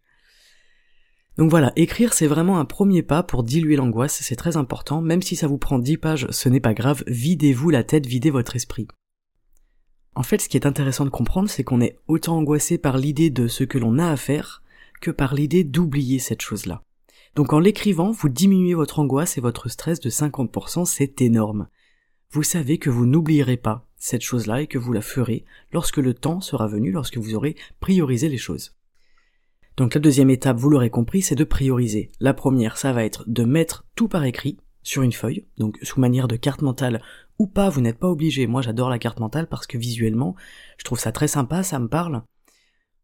Donc 1.37 1.49
voilà, 1.49 1.71
écrire 1.75 2.13
c'est 2.13 2.27
vraiment 2.27 2.59
un 2.59 2.65
premier 2.65 3.03
pas 3.03 3.23
pour 3.23 3.43
diluer 3.43 3.77
l'angoisse, 3.77 4.19
c'est 4.21 4.35
très 4.35 4.57
important, 4.57 5.01
même 5.01 5.21
si 5.21 5.35
ça 5.35 5.47
vous 5.47 5.57
prend 5.57 5.79
10 5.79 5.97
pages, 5.97 6.27
ce 6.29 6.49
n'est 6.49 6.59
pas 6.59 6.73
grave, 6.73 7.03
videz-vous 7.07 7.69
la 7.69 7.83
tête, 7.83 8.05
videz 8.05 8.29
votre 8.29 8.55
esprit. 8.55 8.87
En 10.13 10.23
fait, 10.23 10.41
ce 10.41 10.49
qui 10.49 10.57
est 10.57 10.67
intéressant 10.67 11.05
de 11.05 11.09
comprendre, 11.09 11.49
c'est 11.49 11.63
qu'on 11.63 11.79
est 11.79 11.97
autant 12.07 12.37
angoissé 12.37 12.77
par 12.77 12.97
l'idée 12.97 13.29
de 13.29 13.47
ce 13.47 13.63
que 13.63 13.77
l'on 13.77 13.97
a 13.97 14.11
à 14.11 14.17
faire 14.17 14.61
que 14.99 15.09
par 15.09 15.33
l'idée 15.33 15.63
d'oublier 15.63 16.19
cette 16.19 16.41
chose-là. 16.41 16.83
Donc 17.35 17.53
en 17.53 17.59
l'écrivant, 17.59 18.11
vous 18.11 18.27
diminuez 18.27 18.73
votre 18.73 18.99
angoisse 18.99 19.37
et 19.37 19.41
votre 19.41 19.69
stress 19.69 20.01
de 20.01 20.09
50%, 20.09 20.85
c'est 20.85 21.21
énorme. 21.21 21.69
Vous 22.29 22.43
savez 22.43 22.77
que 22.77 22.89
vous 22.89 23.05
n'oublierez 23.05 23.57
pas 23.57 23.87
cette 23.97 24.21
chose-là 24.21 24.61
et 24.61 24.67
que 24.67 24.77
vous 24.77 24.91
la 24.91 25.01
ferez 25.01 25.45
lorsque 25.71 25.97
le 25.97 26.13
temps 26.13 26.41
sera 26.41 26.67
venu, 26.67 26.91
lorsque 26.91 27.17
vous 27.17 27.35
aurez 27.35 27.55
priorisé 27.79 28.27
les 28.27 28.37
choses. 28.37 28.75
Donc 29.81 29.95
la 29.95 29.99
deuxième 29.99 30.29
étape, 30.29 30.57
vous 30.57 30.69
l'aurez 30.69 30.91
compris, 30.91 31.23
c'est 31.23 31.33
de 31.33 31.43
prioriser. 31.43 32.11
La 32.19 32.35
première, 32.35 32.77
ça 32.77 32.93
va 32.93 33.03
être 33.03 33.23
de 33.25 33.43
mettre 33.43 33.83
tout 33.95 34.07
par 34.07 34.23
écrit 34.25 34.57
sur 34.83 35.01
une 35.01 35.11
feuille, 35.11 35.47
donc 35.57 35.79
sous 35.81 35.99
manière 35.99 36.27
de 36.27 36.35
carte 36.35 36.61
mentale 36.61 37.01
ou 37.39 37.47
pas, 37.47 37.67
vous 37.71 37.81
n'êtes 37.81 37.97
pas 37.97 38.11
obligé. 38.11 38.45
Moi 38.45 38.61
j'adore 38.61 38.91
la 38.91 38.99
carte 38.99 39.19
mentale 39.19 39.47
parce 39.47 39.65
que 39.65 39.79
visuellement, 39.79 40.35
je 40.77 40.83
trouve 40.83 40.99
ça 40.99 41.11
très 41.11 41.27
sympa, 41.27 41.63
ça 41.63 41.79
me 41.79 41.87
parle. 41.87 42.21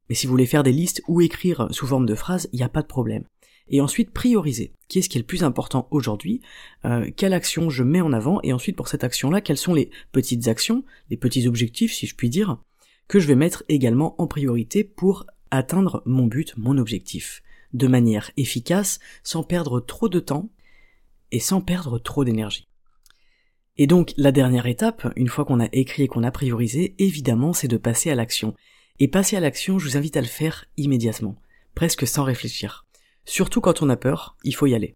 Mais 0.08 0.14
si 0.14 0.28
vous 0.28 0.32
voulez 0.34 0.46
faire 0.46 0.62
des 0.62 0.72
listes 0.72 1.02
ou 1.08 1.20
écrire 1.20 1.68
sous 1.72 1.88
forme 1.88 2.06
de 2.06 2.14
phrases, 2.14 2.48
il 2.54 2.58
n'y 2.58 2.64
a 2.64 2.70
pas 2.70 2.84
de 2.84 2.88
problème. 2.88 3.24
Et 3.70 3.82
ensuite 3.82 4.12
prioriser. 4.14 4.72
Qu'est-ce 4.88 5.10
qui 5.10 5.18
est 5.18 5.22
le 5.22 5.26
plus 5.26 5.44
important 5.44 5.88
aujourd'hui 5.90 6.42
euh, 6.86 7.10
Quelle 7.18 7.34
action 7.34 7.72
je 7.72 7.82
mets 7.82 8.02
en 8.02 8.14
avant 8.14 8.40
Et 8.44 8.54
ensuite 8.54 8.76
pour 8.76 8.88
cette 8.88 9.04
action-là, 9.04 9.42
quelles 9.42 9.58
sont 9.58 9.74
les 9.74 9.90
petites 10.12 10.48
actions, 10.48 10.84
les 11.10 11.18
petits 11.18 11.48
objectifs 11.48 11.94
si 11.94 12.06
je 12.06 12.16
puis 12.16 12.30
dire, 12.30 12.62
que 13.08 13.20
je 13.20 13.26
vais 13.26 13.36
mettre 13.36 13.64
également 13.68 14.14
en 14.22 14.28
priorité 14.28 14.84
pour 14.84 15.26
atteindre 15.52 16.02
mon 16.06 16.26
but, 16.26 16.54
mon 16.58 16.78
objectif, 16.78 17.42
de 17.74 17.88
manière 17.88 18.32
efficace, 18.38 19.00
sans 19.24 19.44
perdre 19.44 19.80
trop 19.80 20.10
de 20.10 20.20
temps 20.20 20.50
et 21.32 21.40
sans 21.40 21.62
perdre 21.62 22.00
trop 22.00 22.24
d'énergie. 22.24 22.68
Et 23.78 23.88
donc 23.88 24.14
la 24.18 24.32
dernière 24.32 24.66
étape, 24.66 25.12
une 25.16 25.28
fois 25.28 25.46
qu'on 25.46 25.60
a 25.60 25.70
écrit 25.72 26.04
et 26.04 26.08
qu'on 26.08 26.24
a 26.24 26.32
priorisé, 26.32 26.96
évidemment 26.98 27.54
c'est 27.54 27.68
de 27.68 27.78
passer 27.78 28.10
à 28.10 28.16
l'action. 28.16 28.56
Et 29.00 29.08
passer 29.08 29.36
à 29.36 29.40
l'action, 29.40 29.78
je 29.78 29.88
vous 29.88 29.98
invite 29.98 30.18
à 30.18 30.22
le 30.22 30.28
faire 30.28 30.66
immédiatement, 30.78 31.36
presque 31.76 32.08
sans 32.08 32.24
réfléchir. 32.24 32.86
Surtout 33.26 33.62
quand 33.62 33.84
on 33.84 33.90
a 33.90 33.98
peur, 33.98 34.38
il 34.44 34.56
faut 34.56 34.66
y 34.66 34.74
aller. 34.74 34.96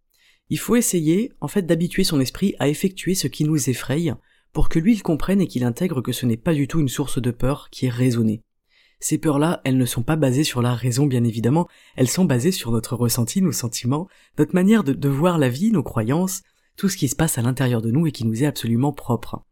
Il 0.49 0.57
faut 0.57 0.75
essayer, 0.75 1.31
en 1.39 1.47
fait, 1.47 1.61
d'habituer 1.61 2.03
son 2.03 2.19
esprit 2.19 2.55
à 2.57 2.67
effectuer 2.67 3.13
ce 3.13 3.27
qui 3.27 3.43
nous 3.43 3.69
effraie, 3.69 4.11
pour 4.51 4.67
que 4.67 4.79
lui 4.79 4.95
il 4.95 5.03
comprenne 5.03 5.41
et 5.41 5.47
qu'il 5.47 5.63
intègre 5.63 6.01
que 6.01 6.11
ce 6.11 6.25
n'est 6.25 6.37
pas 6.37 6.53
du 6.53 6.67
tout 6.67 6.79
une 6.79 6.89
source 6.89 7.21
de 7.21 7.31
peur 7.31 7.69
qui 7.69 7.85
est 7.85 7.89
raisonnée. 7.89 8.41
Ces 9.03 9.17
peurs-là, 9.17 9.61
elles 9.65 9.77
ne 9.77 9.85
sont 9.85 10.03
pas 10.03 10.15
basées 10.15 10.43
sur 10.43 10.61
la 10.61 10.75
raison 10.75 11.07
bien 11.07 11.23
évidemment, 11.23 11.67
elles 11.95 12.07
sont 12.07 12.23
basées 12.23 12.51
sur 12.51 12.71
notre 12.71 12.95
ressenti, 12.95 13.41
nos 13.41 13.51
sentiments, 13.51 14.07
notre 14.37 14.53
manière 14.53 14.83
de, 14.83 15.09
voir 15.09 15.39
la 15.39 15.49
vie, 15.49 15.71
nos 15.71 15.81
croyances, 15.81 16.43
tout 16.77 16.87
ce 16.87 16.97
qui 16.97 17.07
se 17.07 17.15
passe 17.15 17.39
à 17.39 17.41
l'intérieur 17.41 17.81
de 17.81 17.89
nous 17.89 18.05
et 18.05 18.11
qui 18.11 18.25
nous 18.25 18.43
est 18.43 18.45
absolument 18.47 18.93
propre. 18.93 19.43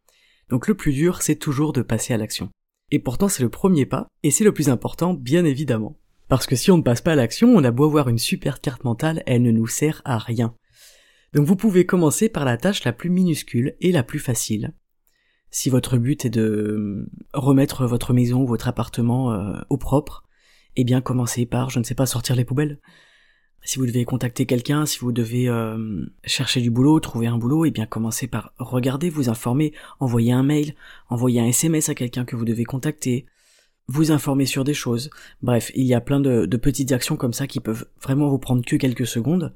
Donc 0.49 0.67
le 0.67 0.75
plus 0.75 0.93
dur, 0.93 1.23
c'est 1.23 1.35
toujours 1.35 1.73
de 1.73 1.81
passer 1.81 2.13
à 2.13 2.17
l'action. 2.17 2.49
Et 2.91 2.99
pourtant 2.99 3.27
c'est 3.27 3.41
le 3.41 3.49
premier 3.49 3.87
pas, 3.87 4.07
et 4.21 4.29
c'est 4.29 4.43
le 4.43 4.53
plus 4.53 4.69
important, 4.69 5.15
bien 5.15 5.43
évidemment. 5.45 5.97
Parce 6.27 6.45
que 6.45 6.55
si 6.55 6.69
on 6.69 6.77
ne 6.77 6.83
passe 6.83 7.01
pas 7.01 7.13
à 7.13 7.15
l'action, 7.15 7.49
on 7.55 7.63
a 7.63 7.71
beau 7.71 7.85
avoir 7.85 8.07
une 8.07 8.19
super 8.19 8.61
carte 8.61 8.83
mentale, 8.83 9.23
elle 9.25 9.41
ne 9.41 9.51
nous 9.51 9.67
sert 9.67 10.03
à 10.05 10.19
rien. 10.19 10.53
Donc 11.33 11.47
vous 11.47 11.55
pouvez 11.55 11.87
commencer 11.87 12.29
par 12.29 12.45
la 12.45 12.57
tâche 12.57 12.83
la 12.83 12.93
plus 12.93 13.09
minuscule 13.09 13.75
et 13.81 13.91
la 13.91 14.03
plus 14.03 14.19
facile, 14.19 14.73
si 15.51 15.69
votre 15.69 15.97
but 15.97 16.25
est 16.25 16.29
de 16.29 16.41
euh, 16.41 17.09
remettre 17.33 17.85
votre 17.85 18.13
maison 18.13 18.41
ou 18.41 18.47
votre 18.47 18.67
appartement 18.67 19.33
euh, 19.33 19.59
au 19.69 19.77
propre, 19.77 20.23
eh 20.75 20.83
bien 20.83 21.01
commencez 21.01 21.45
par, 21.45 21.69
je 21.69 21.79
ne 21.79 21.83
sais 21.83 21.95
pas, 21.95 22.05
sortir 22.05 22.35
les 22.35 22.45
poubelles. 22.45 22.79
Si 23.63 23.77
vous 23.77 23.85
devez 23.85 24.05
contacter 24.05 24.45
quelqu'un, 24.45 24.85
si 24.85 24.99
vous 24.99 25.11
devez 25.11 25.49
euh, 25.49 26.05
chercher 26.23 26.61
du 26.61 26.71
boulot, 26.71 26.99
trouver 26.99 27.27
un 27.27 27.37
boulot, 27.37 27.65
eh 27.65 27.71
bien 27.71 27.85
commencez 27.85 28.27
par 28.27 28.53
regarder, 28.57 29.09
vous 29.09 29.29
informer, 29.29 29.73
envoyer 29.99 30.31
un 30.31 30.43
mail, 30.43 30.75
envoyer 31.09 31.41
un 31.41 31.47
SMS 31.47 31.89
à 31.89 31.95
quelqu'un 31.95 32.23
que 32.23 32.35
vous 32.35 32.45
devez 32.45 32.63
contacter, 32.63 33.25
vous 33.87 34.11
informer 34.11 34.45
sur 34.45 34.63
des 34.63 34.73
choses. 34.73 35.09
Bref, 35.41 35.71
il 35.75 35.85
y 35.85 35.93
a 35.93 35.99
plein 35.99 36.19
de, 36.19 36.45
de 36.45 36.57
petites 36.57 36.91
actions 36.91 37.17
comme 37.17 37.33
ça 37.33 37.47
qui 37.47 37.59
peuvent 37.59 37.85
vraiment 38.01 38.29
vous 38.29 38.39
prendre 38.39 38.63
que 38.63 38.75
quelques 38.77 39.07
secondes 39.07 39.53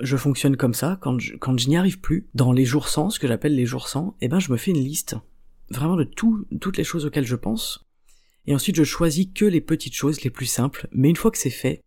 je 0.00 0.16
fonctionne 0.16 0.56
comme 0.56 0.74
ça, 0.74 0.98
quand 1.00 1.18
je, 1.18 1.68
n'y 1.68 1.76
arrive 1.76 2.00
plus, 2.00 2.28
dans 2.34 2.52
les 2.52 2.64
jours 2.64 2.88
sans, 2.88 3.10
ce 3.10 3.18
que 3.18 3.28
j'appelle 3.28 3.54
les 3.54 3.66
jours 3.66 3.88
sans, 3.88 4.16
eh 4.20 4.28
ben 4.28 4.40
je 4.40 4.52
me 4.52 4.56
fais 4.56 4.70
une 4.70 4.82
liste, 4.82 5.16
vraiment 5.70 5.96
de 5.96 6.04
tout, 6.04 6.46
toutes 6.60 6.76
les 6.76 6.84
choses 6.84 7.06
auxquelles 7.06 7.26
je 7.26 7.36
pense, 7.36 7.86
et 8.46 8.54
ensuite 8.54 8.76
je 8.76 8.84
choisis 8.84 9.28
que 9.34 9.44
les 9.44 9.60
petites 9.60 9.94
choses 9.94 10.22
les 10.22 10.30
plus 10.30 10.46
simples, 10.46 10.88
mais 10.92 11.10
une 11.10 11.16
fois 11.16 11.30
que 11.30 11.38
c'est 11.38 11.50
fait, 11.50 11.82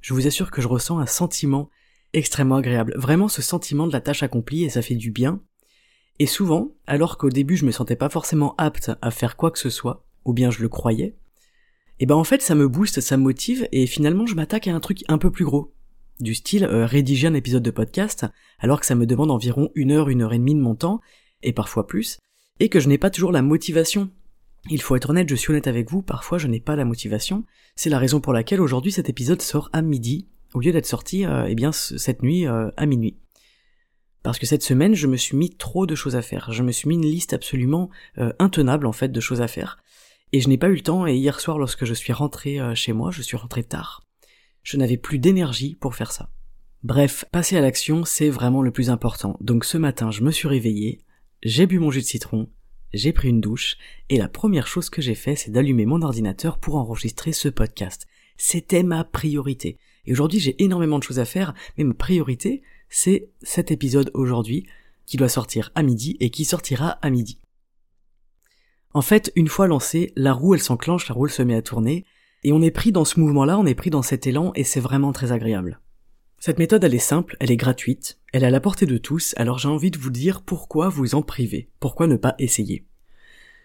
je 0.00 0.14
vous 0.14 0.26
assure 0.26 0.50
que 0.50 0.62
je 0.62 0.68
ressens 0.68 0.98
un 0.98 1.06
sentiment 1.06 1.70
extrêmement 2.12 2.56
agréable, 2.56 2.94
vraiment 2.96 3.28
ce 3.28 3.42
sentiment 3.42 3.86
de 3.86 3.92
la 3.92 4.00
tâche 4.00 4.22
accomplie, 4.22 4.64
et 4.64 4.70
ça 4.70 4.82
fait 4.82 4.96
du 4.96 5.10
bien, 5.10 5.40
et 6.18 6.26
souvent, 6.26 6.74
alors 6.86 7.18
qu'au 7.18 7.30
début 7.30 7.56
je 7.56 7.64
me 7.64 7.72
sentais 7.72 7.96
pas 7.96 8.08
forcément 8.08 8.54
apte 8.56 8.90
à 9.00 9.10
faire 9.10 9.36
quoi 9.36 9.50
que 9.50 9.58
ce 9.58 9.70
soit, 9.70 10.06
ou 10.24 10.32
bien 10.32 10.50
je 10.50 10.62
le 10.62 10.68
croyais, 10.68 11.16
et 11.98 12.04
eh 12.04 12.06
ben 12.06 12.16
en 12.16 12.24
fait 12.24 12.42
ça 12.42 12.54
me 12.54 12.68
booste, 12.68 13.00
ça 13.00 13.16
me 13.16 13.22
motive, 13.22 13.68
et 13.70 13.86
finalement 13.86 14.26
je 14.26 14.34
m'attaque 14.34 14.66
à 14.66 14.74
un 14.74 14.80
truc 14.80 15.04
un 15.08 15.18
peu 15.18 15.30
plus 15.30 15.44
gros, 15.44 15.72
du 16.22 16.34
style 16.34 16.64
euh, 16.64 16.86
rédiger 16.86 17.26
un 17.26 17.34
épisode 17.34 17.62
de 17.62 17.70
podcast, 17.70 18.26
alors 18.58 18.80
que 18.80 18.86
ça 18.86 18.94
me 18.94 19.06
demande 19.06 19.30
environ 19.30 19.70
une 19.74 19.92
heure, 19.92 20.08
une 20.08 20.22
heure 20.22 20.32
et 20.32 20.38
demie 20.38 20.54
de 20.54 20.60
mon 20.60 20.74
temps, 20.74 21.00
et 21.42 21.52
parfois 21.52 21.86
plus, 21.86 22.18
et 22.60 22.68
que 22.68 22.80
je 22.80 22.88
n'ai 22.88 22.98
pas 22.98 23.10
toujours 23.10 23.32
la 23.32 23.42
motivation. 23.42 24.10
Il 24.70 24.80
faut 24.80 24.94
être 24.94 25.10
honnête, 25.10 25.28
je 25.28 25.34
suis 25.34 25.50
honnête 25.50 25.66
avec 25.66 25.90
vous, 25.90 26.02
parfois 26.02 26.38
je 26.38 26.46
n'ai 26.46 26.60
pas 26.60 26.76
la 26.76 26.84
motivation. 26.84 27.44
C'est 27.74 27.90
la 27.90 27.98
raison 27.98 28.20
pour 28.20 28.32
laquelle 28.32 28.60
aujourd'hui 28.60 28.92
cet 28.92 29.08
épisode 29.08 29.42
sort 29.42 29.68
à 29.72 29.82
midi, 29.82 30.28
au 30.54 30.60
lieu 30.60 30.72
d'être 30.72 30.86
sorti, 30.86 31.26
euh, 31.26 31.46
eh 31.48 31.54
bien, 31.54 31.72
cette 31.72 32.22
nuit 32.22 32.46
euh, 32.46 32.70
à 32.76 32.86
minuit. 32.86 33.18
Parce 34.22 34.38
que 34.38 34.46
cette 34.46 34.62
semaine, 34.62 34.94
je 34.94 35.08
me 35.08 35.16
suis 35.16 35.36
mis 35.36 35.50
trop 35.50 35.84
de 35.84 35.96
choses 35.96 36.14
à 36.14 36.22
faire. 36.22 36.52
Je 36.52 36.62
me 36.62 36.70
suis 36.70 36.88
mis 36.88 36.94
une 36.94 37.06
liste 37.06 37.32
absolument 37.32 37.90
intenable, 38.38 38.86
en 38.86 38.92
fait, 38.92 39.08
de 39.08 39.18
choses 39.18 39.40
à 39.40 39.48
faire. 39.48 39.78
Et 40.30 40.40
je 40.40 40.48
n'ai 40.48 40.58
pas 40.58 40.68
eu 40.68 40.76
le 40.76 40.80
temps, 40.80 41.08
et 41.08 41.16
hier 41.16 41.40
soir, 41.40 41.58
lorsque 41.58 41.84
je 41.84 41.92
suis 41.92 42.12
rentré 42.12 42.60
chez 42.76 42.92
moi, 42.92 43.10
je 43.10 43.20
suis 43.20 43.36
rentré 43.36 43.64
tard 43.64 44.04
je 44.62 44.76
n'avais 44.76 44.96
plus 44.96 45.18
d'énergie 45.18 45.76
pour 45.80 45.94
faire 45.94 46.12
ça. 46.12 46.30
Bref, 46.82 47.24
passer 47.30 47.56
à 47.56 47.60
l'action, 47.60 48.04
c'est 48.04 48.28
vraiment 48.28 48.62
le 48.62 48.72
plus 48.72 48.90
important. 48.90 49.36
Donc 49.40 49.64
ce 49.64 49.78
matin, 49.78 50.10
je 50.10 50.22
me 50.22 50.30
suis 50.30 50.48
réveillé, 50.48 51.00
j'ai 51.42 51.66
bu 51.66 51.78
mon 51.78 51.90
jus 51.90 52.00
de 52.00 52.06
citron, 52.06 52.48
j'ai 52.92 53.12
pris 53.12 53.28
une 53.28 53.40
douche, 53.40 53.76
et 54.08 54.18
la 54.18 54.28
première 54.28 54.66
chose 54.66 54.90
que 54.90 55.00
j'ai 55.00 55.14
fait, 55.14 55.36
c'est 55.36 55.50
d'allumer 55.50 55.86
mon 55.86 56.02
ordinateur 56.02 56.58
pour 56.58 56.76
enregistrer 56.76 57.32
ce 57.32 57.48
podcast. 57.48 58.06
C'était 58.36 58.82
ma 58.82 59.04
priorité. 59.04 59.78
Et 60.04 60.12
aujourd'hui, 60.12 60.40
j'ai 60.40 60.60
énormément 60.62 60.98
de 60.98 61.04
choses 61.04 61.20
à 61.20 61.24
faire, 61.24 61.54
mais 61.78 61.84
ma 61.84 61.94
priorité, 61.94 62.62
c'est 62.88 63.30
cet 63.42 63.70
épisode 63.70 64.10
aujourd'hui, 64.14 64.66
qui 65.06 65.16
doit 65.16 65.28
sortir 65.28 65.70
à 65.74 65.82
midi 65.82 66.16
et 66.20 66.30
qui 66.30 66.44
sortira 66.44 66.90
à 67.02 67.10
midi. 67.10 67.38
En 68.94 69.02
fait, 69.02 69.32
une 69.36 69.48
fois 69.48 69.66
lancé, 69.66 70.12
la 70.16 70.32
roue 70.32 70.54
elle 70.54 70.60
s'enclenche, 70.60 71.08
la 71.08 71.14
roue 71.14 71.26
elle 71.26 71.32
se 71.32 71.42
met 71.42 71.54
à 71.54 71.62
tourner, 71.62 72.04
et 72.44 72.52
on 72.52 72.62
est 72.62 72.70
pris 72.70 72.92
dans 72.92 73.04
ce 73.04 73.20
mouvement-là, 73.20 73.58
on 73.58 73.66
est 73.66 73.74
pris 73.74 73.90
dans 73.90 74.02
cet 74.02 74.26
élan, 74.26 74.52
et 74.54 74.64
c'est 74.64 74.80
vraiment 74.80 75.12
très 75.12 75.32
agréable. 75.32 75.80
Cette 76.38 76.58
méthode, 76.58 76.82
elle 76.82 76.94
est 76.94 76.98
simple, 76.98 77.36
elle 77.38 77.52
est 77.52 77.56
gratuite, 77.56 78.18
elle 78.32 78.42
est 78.42 78.46
à 78.46 78.50
la 78.50 78.60
portée 78.60 78.86
de 78.86 78.98
tous, 78.98 79.34
alors 79.36 79.58
j'ai 79.58 79.68
envie 79.68 79.92
de 79.92 79.98
vous 79.98 80.10
dire 80.10 80.42
pourquoi 80.42 80.88
vous 80.88 81.14
en 81.14 81.22
priver, 81.22 81.70
pourquoi 81.78 82.08
ne 82.08 82.16
pas 82.16 82.34
essayer. 82.38 82.84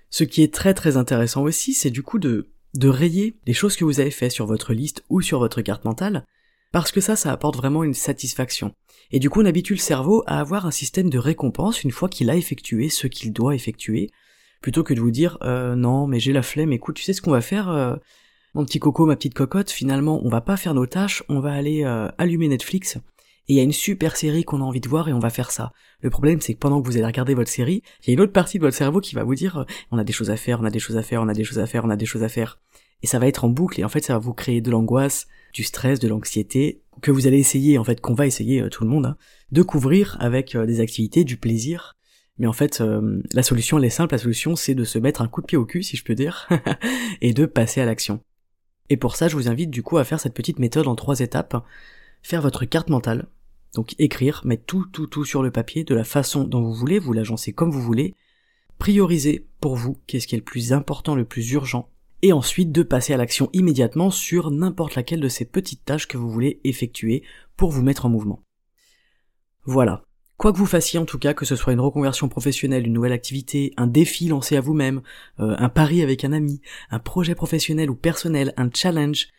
Ce 0.09 0.23
qui 0.23 0.43
est 0.43 0.53
très 0.53 0.73
très 0.73 0.95
intéressant 0.95 1.43
aussi, 1.43 1.73
c'est 1.73 1.89
du 1.89 2.03
coup 2.03 2.19
de, 2.19 2.51
de 2.75 2.87
rayer 2.87 3.35
les 3.47 3.53
choses 3.53 3.75
que 3.75 3.83
vous 3.83 3.99
avez 3.99 4.11
fait 4.11 4.29
sur 4.29 4.45
votre 4.45 4.73
liste 4.73 5.03
ou 5.09 5.21
sur 5.21 5.39
votre 5.39 5.61
carte 5.61 5.85
mentale, 5.85 6.25
parce 6.71 6.91
que 6.91 7.01
ça, 7.01 7.15
ça 7.15 7.31
apporte 7.31 7.55
vraiment 7.55 7.83
une 7.83 7.93
satisfaction. 7.93 8.73
Et 9.11 9.19
du 9.19 9.29
coup, 9.29 9.41
on 9.41 9.45
habitue 9.45 9.73
le 9.73 9.79
cerveau 9.79 10.23
à 10.27 10.39
avoir 10.39 10.65
un 10.65 10.71
système 10.71 11.09
de 11.09 11.17
récompense 11.17 11.83
une 11.83 11.91
fois 11.91 12.09
qu'il 12.09 12.29
a 12.29 12.35
effectué 12.35 12.89
ce 12.89 13.07
qu'il 13.07 13.33
doit 13.33 13.55
effectuer, 13.55 14.11
plutôt 14.61 14.83
que 14.83 14.93
de 14.93 14.99
vous 14.99 15.11
dire 15.11 15.37
euh, 15.41 15.75
non, 15.75 16.07
mais 16.07 16.19
j'ai 16.19 16.33
la 16.33 16.43
flemme, 16.43 16.73
écoute, 16.73 16.95
tu 16.95 17.03
sais 17.03 17.13
ce 17.13 17.21
qu'on 17.21 17.31
va 17.31 17.41
faire 17.41 17.69
euh, 17.69 17.95
mon 18.53 18.65
petit 18.65 18.79
coco, 18.79 19.05
ma 19.05 19.15
petite 19.15 19.33
cocotte, 19.33 19.69
finalement, 19.69 20.21
on 20.23 20.29
va 20.29 20.41
pas 20.41 20.57
faire 20.57 20.73
nos 20.73 20.85
tâches, 20.85 21.23
on 21.29 21.39
va 21.39 21.53
aller 21.53 21.83
euh, 21.83 22.09
allumer 22.17 22.47
Netflix 22.47 22.99
et 23.47 23.53
il 23.53 23.57
y 23.57 23.59
a 23.59 23.63
une 23.63 23.71
super 23.71 24.17
série 24.17 24.43
qu'on 24.43 24.61
a 24.61 24.63
envie 24.63 24.81
de 24.81 24.89
voir 24.89 25.07
et 25.07 25.13
on 25.13 25.19
va 25.19 25.29
faire 25.29 25.51
ça. 25.51 25.71
Le 26.01 26.09
problème 26.09 26.41
c'est 26.41 26.53
que 26.53 26.59
pendant 26.59 26.81
que 26.81 26.87
vous 26.87 26.97
allez 26.97 27.05
regarder 27.05 27.33
votre 27.33 27.49
série, 27.49 27.81
il 28.03 28.07
y 28.07 28.11
a 28.11 28.13
une 28.13 28.21
autre 28.21 28.33
partie 28.33 28.57
de 28.57 28.63
votre 28.63 28.75
cerveau 28.75 28.99
qui 28.99 29.15
va 29.15 29.23
vous 29.23 29.35
dire 29.35 29.59
euh, 29.59 29.65
on 29.91 29.97
a 29.97 30.03
des 30.03 30.13
choses 30.13 30.29
à 30.29 30.37
faire, 30.37 30.59
on 30.61 30.65
a 30.65 30.69
des 30.69 30.79
choses 30.79 30.97
à 30.97 31.03
faire, 31.03 31.21
on 31.21 31.29
a 31.29 31.33
des 31.33 31.43
choses 31.43 31.59
à 31.59 31.65
faire, 31.65 31.85
on 31.85 31.89
a 31.89 31.95
des 31.95 32.05
choses 32.05 32.23
à 32.23 32.29
faire. 32.29 32.59
Et 33.03 33.07
ça 33.07 33.19
va 33.19 33.27
être 33.27 33.45
en 33.45 33.49
boucle 33.49 33.79
et 33.79 33.83
en 33.83 33.89
fait 33.89 34.03
ça 34.03 34.13
va 34.13 34.19
vous 34.19 34.33
créer 34.33 34.59
de 34.59 34.71
l'angoisse, 34.71 35.27
du 35.53 35.63
stress, 35.63 35.99
de 35.99 36.07
l'anxiété 36.07 36.81
que 37.01 37.11
vous 37.11 37.27
allez 37.27 37.37
essayer 37.37 37.77
en 37.77 37.83
fait 37.83 38.01
qu'on 38.01 38.15
va 38.15 38.25
essayer 38.25 38.61
euh, 38.61 38.69
tout 38.69 38.83
le 38.83 38.89
monde 38.89 39.05
hein, 39.05 39.17
de 39.51 39.61
couvrir 39.61 40.17
avec 40.19 40.57
des 40.57 40.79
activités, 40.81 41.23
du 41.23 41.37
plaisir. 41.37 41.95
Mais 42.39 42.47
en 42.47 42.53
fait, 42.53 42.83
la 43.33 43.41
solution 43.41 43.79
elle 43.79 43.85
est 43.85 43.89
simple, 43.89 44.13
la 44.13 44.19
solution 44.19 44.55
c'est 44.55 44.75
de 44.75 44.83
se 44.83 44.99
mettre 44.99 45.23
un 45.23 45.27
coup 45.27 45.41
de 45.41 45.47
pied 45.47 45.57
au 45.57 45.65
cul 45.65 45.81
si 45.81 45.97
je 45.97 46.03
peux 46.03 46.13
dire 46.13 46.47
et 47.21 47.33
de 47.33 47.47
passer 47.47 47.81
à 47.81 47.85
l'action. 47.85 48.21
Et 48.89 48.97
pour 48.97 49.15
ça, 49.15 49.27
je 49.27 49.35
vous 49.35 49.49
invite 49.49 49.69
du 49.69 49.83
coup 49.83 49.97
à 49.97 50.03
faire 50.03 50.19
cette 50.19 50.33
petite 50.33 50.59
méthode 50.59 50.87
en 50.87 50.95
trois 50.95 51.19
étapes. 51.19 51.63
Faire 52.21 52.41
votre 52.41 52.65
carte 52.65 52.89
mentale, 52.89 53.27
donc 53.75 53.95
écrire, 53.99 54.41
mettre 54.45 54.65
tout, 54.65 54.85
tout, 54.91 55.07
tout 55.07 55.25
sur 55.25 55.43
le 55.43 55.51
papier 55.51 55.83
de 55.83 55.95
la 55.95 56.03
façon 56.03 56.43
dont 56.43 56.61
vous 56.61 56.73
voulez, 56.73 56.99
vous 56.99 57.13
l'agencez 57.13 57.53
comme 57.53 57.71
vous 57.71 57.81
voulez, 57.81 58.15
prioriser 58.79 59.47
pour 59.59 59.75
vous 59.75 59.97
qu'est-ce 60.07 60.27
qui 60.27 60.35
est 60.35 60.39
le 60.39 60.43
plus 60.43 60.73
important, 60.73 61.15
le 61.15 61.25
plus 61.25 61.51
urgent, 61.51 61.89
et 62.21 62.33
ensuite 62.33 62.71
de 62.71 62.83
passer 62.83 63.13
à 63.13 63.17
l'action 63.17 63.49
immédiatement 63.53 64.09
sur 64.09 64.51
n'importe 64.51 64.95
laquelle 64.95 65.21
de 65.21 65.29
ces 65.29 65.45
petites 65.45 65.85
tâches 65.85 66.07
que 66.07 66.17
vous 66.17 66.29
voulez 66.29 66.59
effectuer 66.63 67.23
pour 67.55 67.71
vous 67.71 67.83
mettre 67.83 68.05
en 68.05 68.09
mouvement. 68.09 68.41
Voilà. 69.65 70.06
Quoi 70.37 70.53
que 70.53 70.59
vous 70.59 70.67
fassiez 70.67 70.99
en 70.99 71.05
tout 71.05 71.17
cas, 71.17 71.33
que 71.33 71.45
ce 71.45 71.55
soit 71.55 71.73
une 71.73 71.79
reconversion 71.79 72.29
professionnelle, 72.29 72.85
une 72.85 72.93
nouvelle 72.93 73.11
activité, 73.11 73.73
un 73.75 73.87
défi 73.87 74.27
lancé 74.27 74.55
à 74.55 74.61
vous-même, 74.61 75.01
euh, 75.39 75.55
un 75.57 75.69
pari 75.69 76.03
avec 76.03 76.23
un 76.23 76.31
ami, 76.31 76.61
un 76.91 76.99
projet 76.99 77.33
professionnel 77.33 77.89
ou 77.89 77.95
personnel, 77.95 78.53
un 78.55 78.69
challenge, 78.71 79.29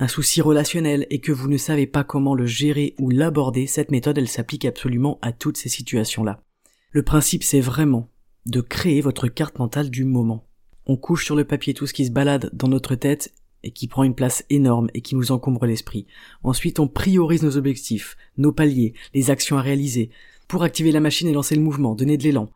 un 0.00 0.08
souci 0.08 0.40
relationnel 0.40 1.06
et 1.10 1.20
que 1.20 1.30
vous 1.30 1.48
ne 1.48 1.56
savez 1.56 1.86
pas 1.86 2.02
comment 2.02 2.34
le 2.34 2.46
gérer 2.46 2.96
ou 2.98 3.10
l'aborder, 3.10 3.68
cette 3.68 3.92
méthode 3.92 4.18
elle 4.18 4.26
s'applique 4.26 4.64
absolument 4.64 5.20
à 5.22 5.30
toutes 5.30 5.56
ces 5.56 5.68
situations-là. 5.68 6.42
Le 6.90 7.04
principe 7.04 7.44
c'est 7.44 7.60
vraiment 7.60 8.10
de 8.46 8.60
créer 8.60 9.00
votre 9.02 9.28
carte 9.28 9.60
mentale 9.60 9.88
du 9.88 10.04
moment. 10.04 10.48
On 10.84 10.96
couche 10.96 11.26
sur 11.26 11.36
le 11.36 11.44
papier 11.44 11.74
tout 11.74 11.86
ce 11.86 11.94
qui 11.94 12.06
se 12.06 12.10
balade 12.10 12.50
dans 12.52 12.66
notre 12.66 12.96
tête 12.96 13.32
et 13.62 13.70
qui 13.70 13.86
prend 13.86 14.02
une 14.02 14.16
place 14.16 14.44
énorme 14.50 14.88
et 14.94 15.00
qui 15.00 15.14
nous 15.14 15.30
encombre 15.30 15.64
l'esprit. 15.66 16.08
Ensuite 16.42 16.80
on 16.80 16.88
priorise 16.88 17.44
nos 17.44 17.56
objectifs, 17.56 18.16
nos 18.36 18.50
paliers, 18.50 18.94
les 19.14 19.30
actions 19.30 19.56
à 19.56 19.62
réaliser, 19.62 20.10
pour 20.50 20.64
activer 20.64 20.92
la 20.92 21.00
machine 21.00 21.28
et 21.28 21.32
lancer 21.32 21.54
le 21.54 21.62
mouvement, 21.62 21.94
donner 21.94 22.18
de 22.18 22.24
l'élan. 22.24 22.50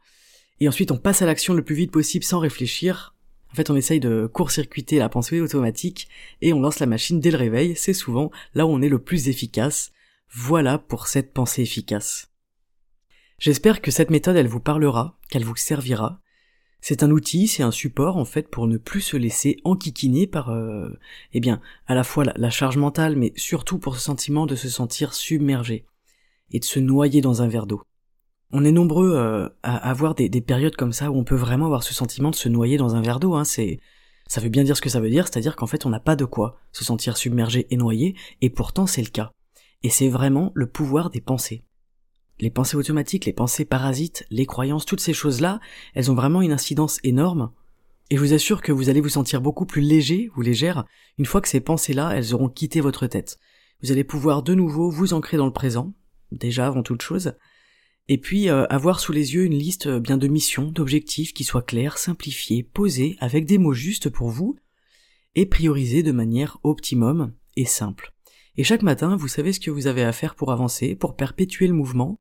Et 0.61 0.69
ensuite 0.69 0.91
on 0.91 0.99
passe 0.99 1.23
à 1.23 1.27
l'action 1.27 1.55
le 1.55 1.65
plus 1.65 1.75
vite 1.75 1.93
possible 1.93 2.25
sans 2.25 2.41
réfléchir, 2.41 3.15
en 3.53 3.57
fait, 3.57 3.71
on 3.71 3.77
essaye 3.77 4.01
de 4.01 4.27
court-circuiter 4.27 4.99
la 4.99 5.09
pensée 5.09 5.41
automatique 5.41 6.09
et 6.43 6.53
on 6.53 6.59
lance 6.59 6.81
la 6.81 6.87
machine 6.87 7.21
dès 7.21 7.31
le 7.31 7.39
réveil, 7.39 7.77
c'est 7.77 7.95
souvent 7.95 8.33
là 8.53 8.67
où 8.67 8.71
on 8.71 8.83
est 8.83 8.89
le 8.89 8.99
plus 8.99 9.29
efficace. 9.29 9.93
Voilà 10.29 10.77
pour 10.77 11.07
cette 11.07 11.33
pensée 11.33 11.63
efficace. 11.63 12.33
J'espère 13.39 13.81
que 13.81 13.93
cette 13.93 14.11
méthode, 14.11 14.35
elle 14.35 14.49
vous 14.49 14.59
parlera, 14.59 15.21
qu'elle 15.31 15.45
vous 15.45 15.55
servira. 15.55 16.21
C'est 16.81 17.05
un 17.05 17.13
outil, 17.13 17.47
c'est 17.47 17.63
un 17.63 17.71
support 17.71 18.17
en 18.17 18.25
fait 18.25 18.49
pour 18.49 18.67
ne 18.67 18.77
plus 18.77 19.03
se 19.03 19.17
laisser 19.17 19.59
enquiquiner 19.63 20.27
par, 20.27 20.51
euh, 20.51 20.89
eh 21.33 21.39
bien, 21.39 21.61
à 21.87 21.95
la 21.95 22.03
fois 22.03 22.25
la 22.25 22.51
charge 22.51 22.77
mentale, 22.77 23.15
mais 23.15 23.33
surtout 23.37 23.79
pour 23.79 23.95
ce 23.95 24.03
sentiment 24.03 24.47
de 24.47 24.57
se 24.57 24.69
sentir 24.69 25.15
submergé 25.15 25.85
et 26.51 26.59
de 26.59 26.65
se 26.65 26.79
noyer 26.79 27.21
dans 27.21 27.43
un 27.43 27.49
verre 27.49 27.67
d'eau. 27.67 27.83
On 28.53 28.65
est 28.65 28.73
nombreux 28.73 29.17
euh, 29.17 29.49
à 29.63 29.77
avoir 29.77 30.15
des, 30.15 30.29
périodes 30.41 30.77
comme 30.77 30.93
ça 30.93 31.11
où 31.11 31.17
on 31.17 31.25
peut 31.25 31.35
vraiment 31.35 31.67
avoir 31.67 31.83
ce 31.83 31.95
sentiment 31.95 32.31
de 32.31 32.37
se 32.37 32.49
noyer 32.49 32.77
dans 32.77 32.95
un 32.95 33.03
verre 33.03 33.19
d'eau. 33.19 33.35
Hein. 33.35 33.45
C'est, 33.45 33.81
ça 34.29 34.41
veut 34.41 34.49
bien 34.49 34.65
dire 34.65 34.77
ce 34.77 34.83
que 34.83 34.89
ça 34.89 35.01
veut 35.01 35.11
dire, 35.11 35.27
c'est-à-dire 35.27 35.57
qu'en 35.57 35.67
fait 35.67 35.87
on 35.87 35.91
n'a 35.91 36.01
pas 36.01 36.17
de 36.17 36.25
quoi 36.25 36.59
se 36.73 36.85
sentir 36.85 37.17
submergé 37.17 37.67
et 37.71 37.77
noyé, 37.77 38.15
et 38.41 38.51
pourtant 38.51 38.87
c'est 38.87 39.03
le 39.03 39.09
cas. 39.09 39.33
Et 39.83 39.91
c'est 39.91 40.09
vraiment 40.09 40.53
le 40.55 40.67
pouvoir 40.67 41.11
des 41.11 41.21
pensées. 41.21 41.65
Les 42.41 42.51
pensées 42.51 42.77
automatiques, 42.77 43.27
les 43.27 43.33
pensées 43.33 43.65
parasites, 43.65 44.27
les 44.31 44.47
croyances, 44.47 44.87
toutes 44.87 45.01
ces 45.01 45.13
choses-là, 45.13 45.61
elles 45.95 46.11
ont 46.11 46.15
vraiment 46.17 46.43
une 46.43 46.53
incidence 46.53 46.99
énorme. 47.05 47.53
Et 48.11 48.17
je 48.17 48.21
vous 48.21 48.33
assure 48.33 48.61
que 48.61 48.73
vous 48.73 48.89
allez 48.89 49.01
vous 49.01 49.09
sentir 49.09 49.41
beaucoup 49.41 49.67
plus 49.67 49.83
léger 49.83 50.31
ou 50.37 50.43
légère 50.43 50.85
une 51.17 51.27
fois 51.27 51.41
que 51.41 51.49
ces 51.49 51.61
pensées-là, 51.61 52.11
elles 52.15 52.35
auront 52.35 52.49
quitté 52.49 52.81
votre 52.81 53.07
tête. 53.07 53.39
Vous 53.83 53.93
allez 53.93 54.05
pouvoir 54.05 54.43
de 54.43 54.55
nouveau 54.55 54.91
vous 54.91 55.15
ancrer 55.15 55.37
dans 55.37 55.47
le 55.47 55.53
présent, 55.53 55.93
déjà 56.35 56.67
avant 56.67 56.83
toute 56.83 57.03
chose, 57.03 57.35
et 58.09 58.19
puis 58.19 58.49
euh, 58.49 58.67
avoir 58.67 59.01
sous 59.01 59.13
les 59.13 59.35
yeux 59.35 59.45
une 59.45 59.59
liste 59.59 59.87
euh, 59.87 60.01
bien 60.01 60.19
de 60.19 60.29
missions, 60.29 60.71
d'objectifs 60.71 61.33
qui 61.33 61.45
soient 61.45 61.63
clairs, 61.63 61.97
simplifiés, 61.97 62.63
posés, 62.63 63.17
avec 63.21 63.47
des 63.47 63.59
mots 63.59 63.73
justes 63.73 64.11
pour 64.11 64.29
vous, 64.29 64.57
et 65.35 65.47
priorisés 65.47 66.03
de 66.03 66.13
manière 66.13 66.59
optimum 66.63 67.33
et 67.57 67.65
simple. 67.65 68.13
Et 68.57 68.65
chaque 68.65 68.83
matin, 68.83 69.17
vous 69.17 69.29
savez 69.29 69.53
ce 69.53 69.61
que 69.61 69.71
vous 69.71 69.87
avez 69.87 70.05
à 70.05 70.13
faire 70.13 70.35
pour 70.35 70.53
avancer, 70.53 70.95
pour 70.95 71.17
perpétuer 71.17 71.67
le 71.67 71.73
mouvement, 71.73 72.21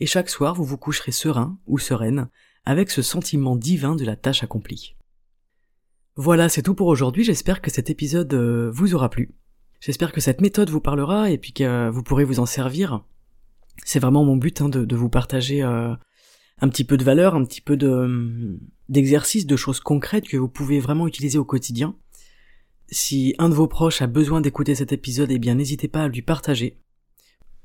et 0.00 0.06
chaque 0.06 0.28
soir, 0.28 0.54
vous 0.54 0.64
vous 0.64 0.78
coucherez 0.78 1.12
serein 1.12 1.58
ou 1.66 1.78
sereine, 1.78 2.28
avec 2.64 2.90
ce 2.90 3.02
sentiment 3.02 3.56
divin 3.56 3.96
de 3.96 4.04
la 4.04 4.16
tâche 4.16 4.42
accomplie. 4.42 4.96
Voilà, 6.14 6.48
c'est 6.48 6.62
tout 6.62 6.74
pour 6.74 6.88
aujourd'hui, 6.88 7.24
j'espère 7.24 7.62
que 7.62 7.70
cet 7.70 7.88
épisode 7.88 8.32
euh, 8.34 8.70
vous 8.70 8.94
aura 8.94 9.08
plu. 9.08 9.34
J'espère 9.80 10.12
que 10.12 10.20
cette 10.20 10.42
méthode 10.42 10.70
vous 10.70 10.80
parlera 10.80 11.30
et 11.30 11.38
puis 11.38 11.52
que 11.52 11.88
vous 11.88 12.02
pourrez 12.02 12.24
vous 12.24 12.38
en 12.38 12.46
servir 12.46 13.02
c'est 13.84 13.98
vraiment 13.98 14.24
mon 14.24 14.36
but 14.36 14.60
hein, 14.60 14.68
de, 14.68 14.96
vous 14.96 15.08
partager 15.08 15.62
euh, 15.62 15.94
un 16.60 16.68
petit 16.68 16.84
peu 16.84 16.96
de 16.96 17.04
valeur, 17.04 17.34
un 17.34 17.44
petit 17.44 17.60
peu 17.60 17.76
de 17.76 18.58
d'exercice, 18.88 19.46
de 19.46 19.56
choses 19.56 19.80
concrètes 19.80 20.28
que 20.28 20.36
vous 20.36 20.48
pouvez 20.48 20.78
vraiment 20.78 21.06
utiliser 21.06 21.38
au 21.38 21.44
quotidien. 21.44 21.96
Si 22.90 23.34
un 23.38 23.48
de 23.48 23.54
vos 23.54 23.68
proches 23.68 24.02
a 24.02 24.06
besoin 24.06 24.42
d'écouter 24.42 24.74
cet 24.74 24.92
épisode, 24.92 25.30
eh 25.30 25.38
bien 25.38 25.54
n'hésitez 25.54 25.88
pas 25.88 26.02
à 26.02 26.08
lui 26.08 26.20
partager. 26.20 26.78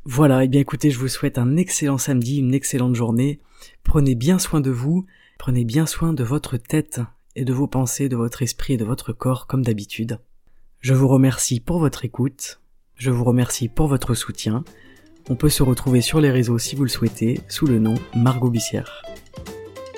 Voilà, 0.06 0.46
eh 0.46 0.48
bien 0.48 0.62
écoutez, 0.62 0.90
je 0.90 1.00
vous 1.00 1.10
souhaite 1.10 1.38
un 1.38 1.58
excellent 1.58 1.98
samedi, 1.98 2.38
une 2.38 2.54
excellente 2.54 2.96
journée. 2.96 3.42
Prenez 3.84 4.16
bien 4.16 4.40
soin 4.40 4.62
de 4.62 4.72
vous, 4.72 5.06
prenez 5.38 5.66
bien 5.66 5.86
soin 5.86 6.14
de 6.14 6.24
votre 6.24 6.56
tête 6.56 7.02
et 7.36 7.44
de 7.44 7.52
vos 7.52 7.68
pensées, 7.68 8.08
de 8.08 8.16
votre 8.16 8.42
esprit 8.42 8.74
et 8.74 8.78
de 8.78 8.86
votre 8.86 9.12
corps 9.12 9.48
comme 9.48 9.66
d'habitude. 9.66 10.20
Je 10.80 10.94
vous 10.94 11.10
remercie 11.10 11.60
pour 11.60 11.80
votre 11.80 12.06
écoute, 12.06 12.62
je 12.96 13.12
vous 13.12 13.26
remercie 13.26 13.68
pour 13.68 13.88
votre 13.88 14.14
soutien, 14.14 14.64
on 15.30 15.36
peut 15.36 15.50
se 15.50 15.64
retrouver 15.64 16.02
sur 16.02 16.20
les 16.20 16.32
réseaux 16.32 16.60
si 16.60 16.76
vous 16.76 16.84
le 16.84 16.90
souhaitez, 16.90 17.42
sous 17.48 17.68
le 17.68 17.80
nom 17.80 17.96
Margot 18.16 18.50
Bissière. 18.50 19.04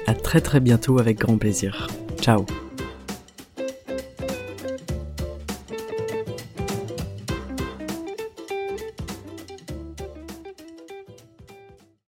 À 0.08 0.13
très 0.13 0.42
très 0.42 0.60
bientôt 0.60 1.00
avec 1.00 1.20
grand 1.20 1.38
plaisir. 1.38 1.88
Ciao 2.22 2.46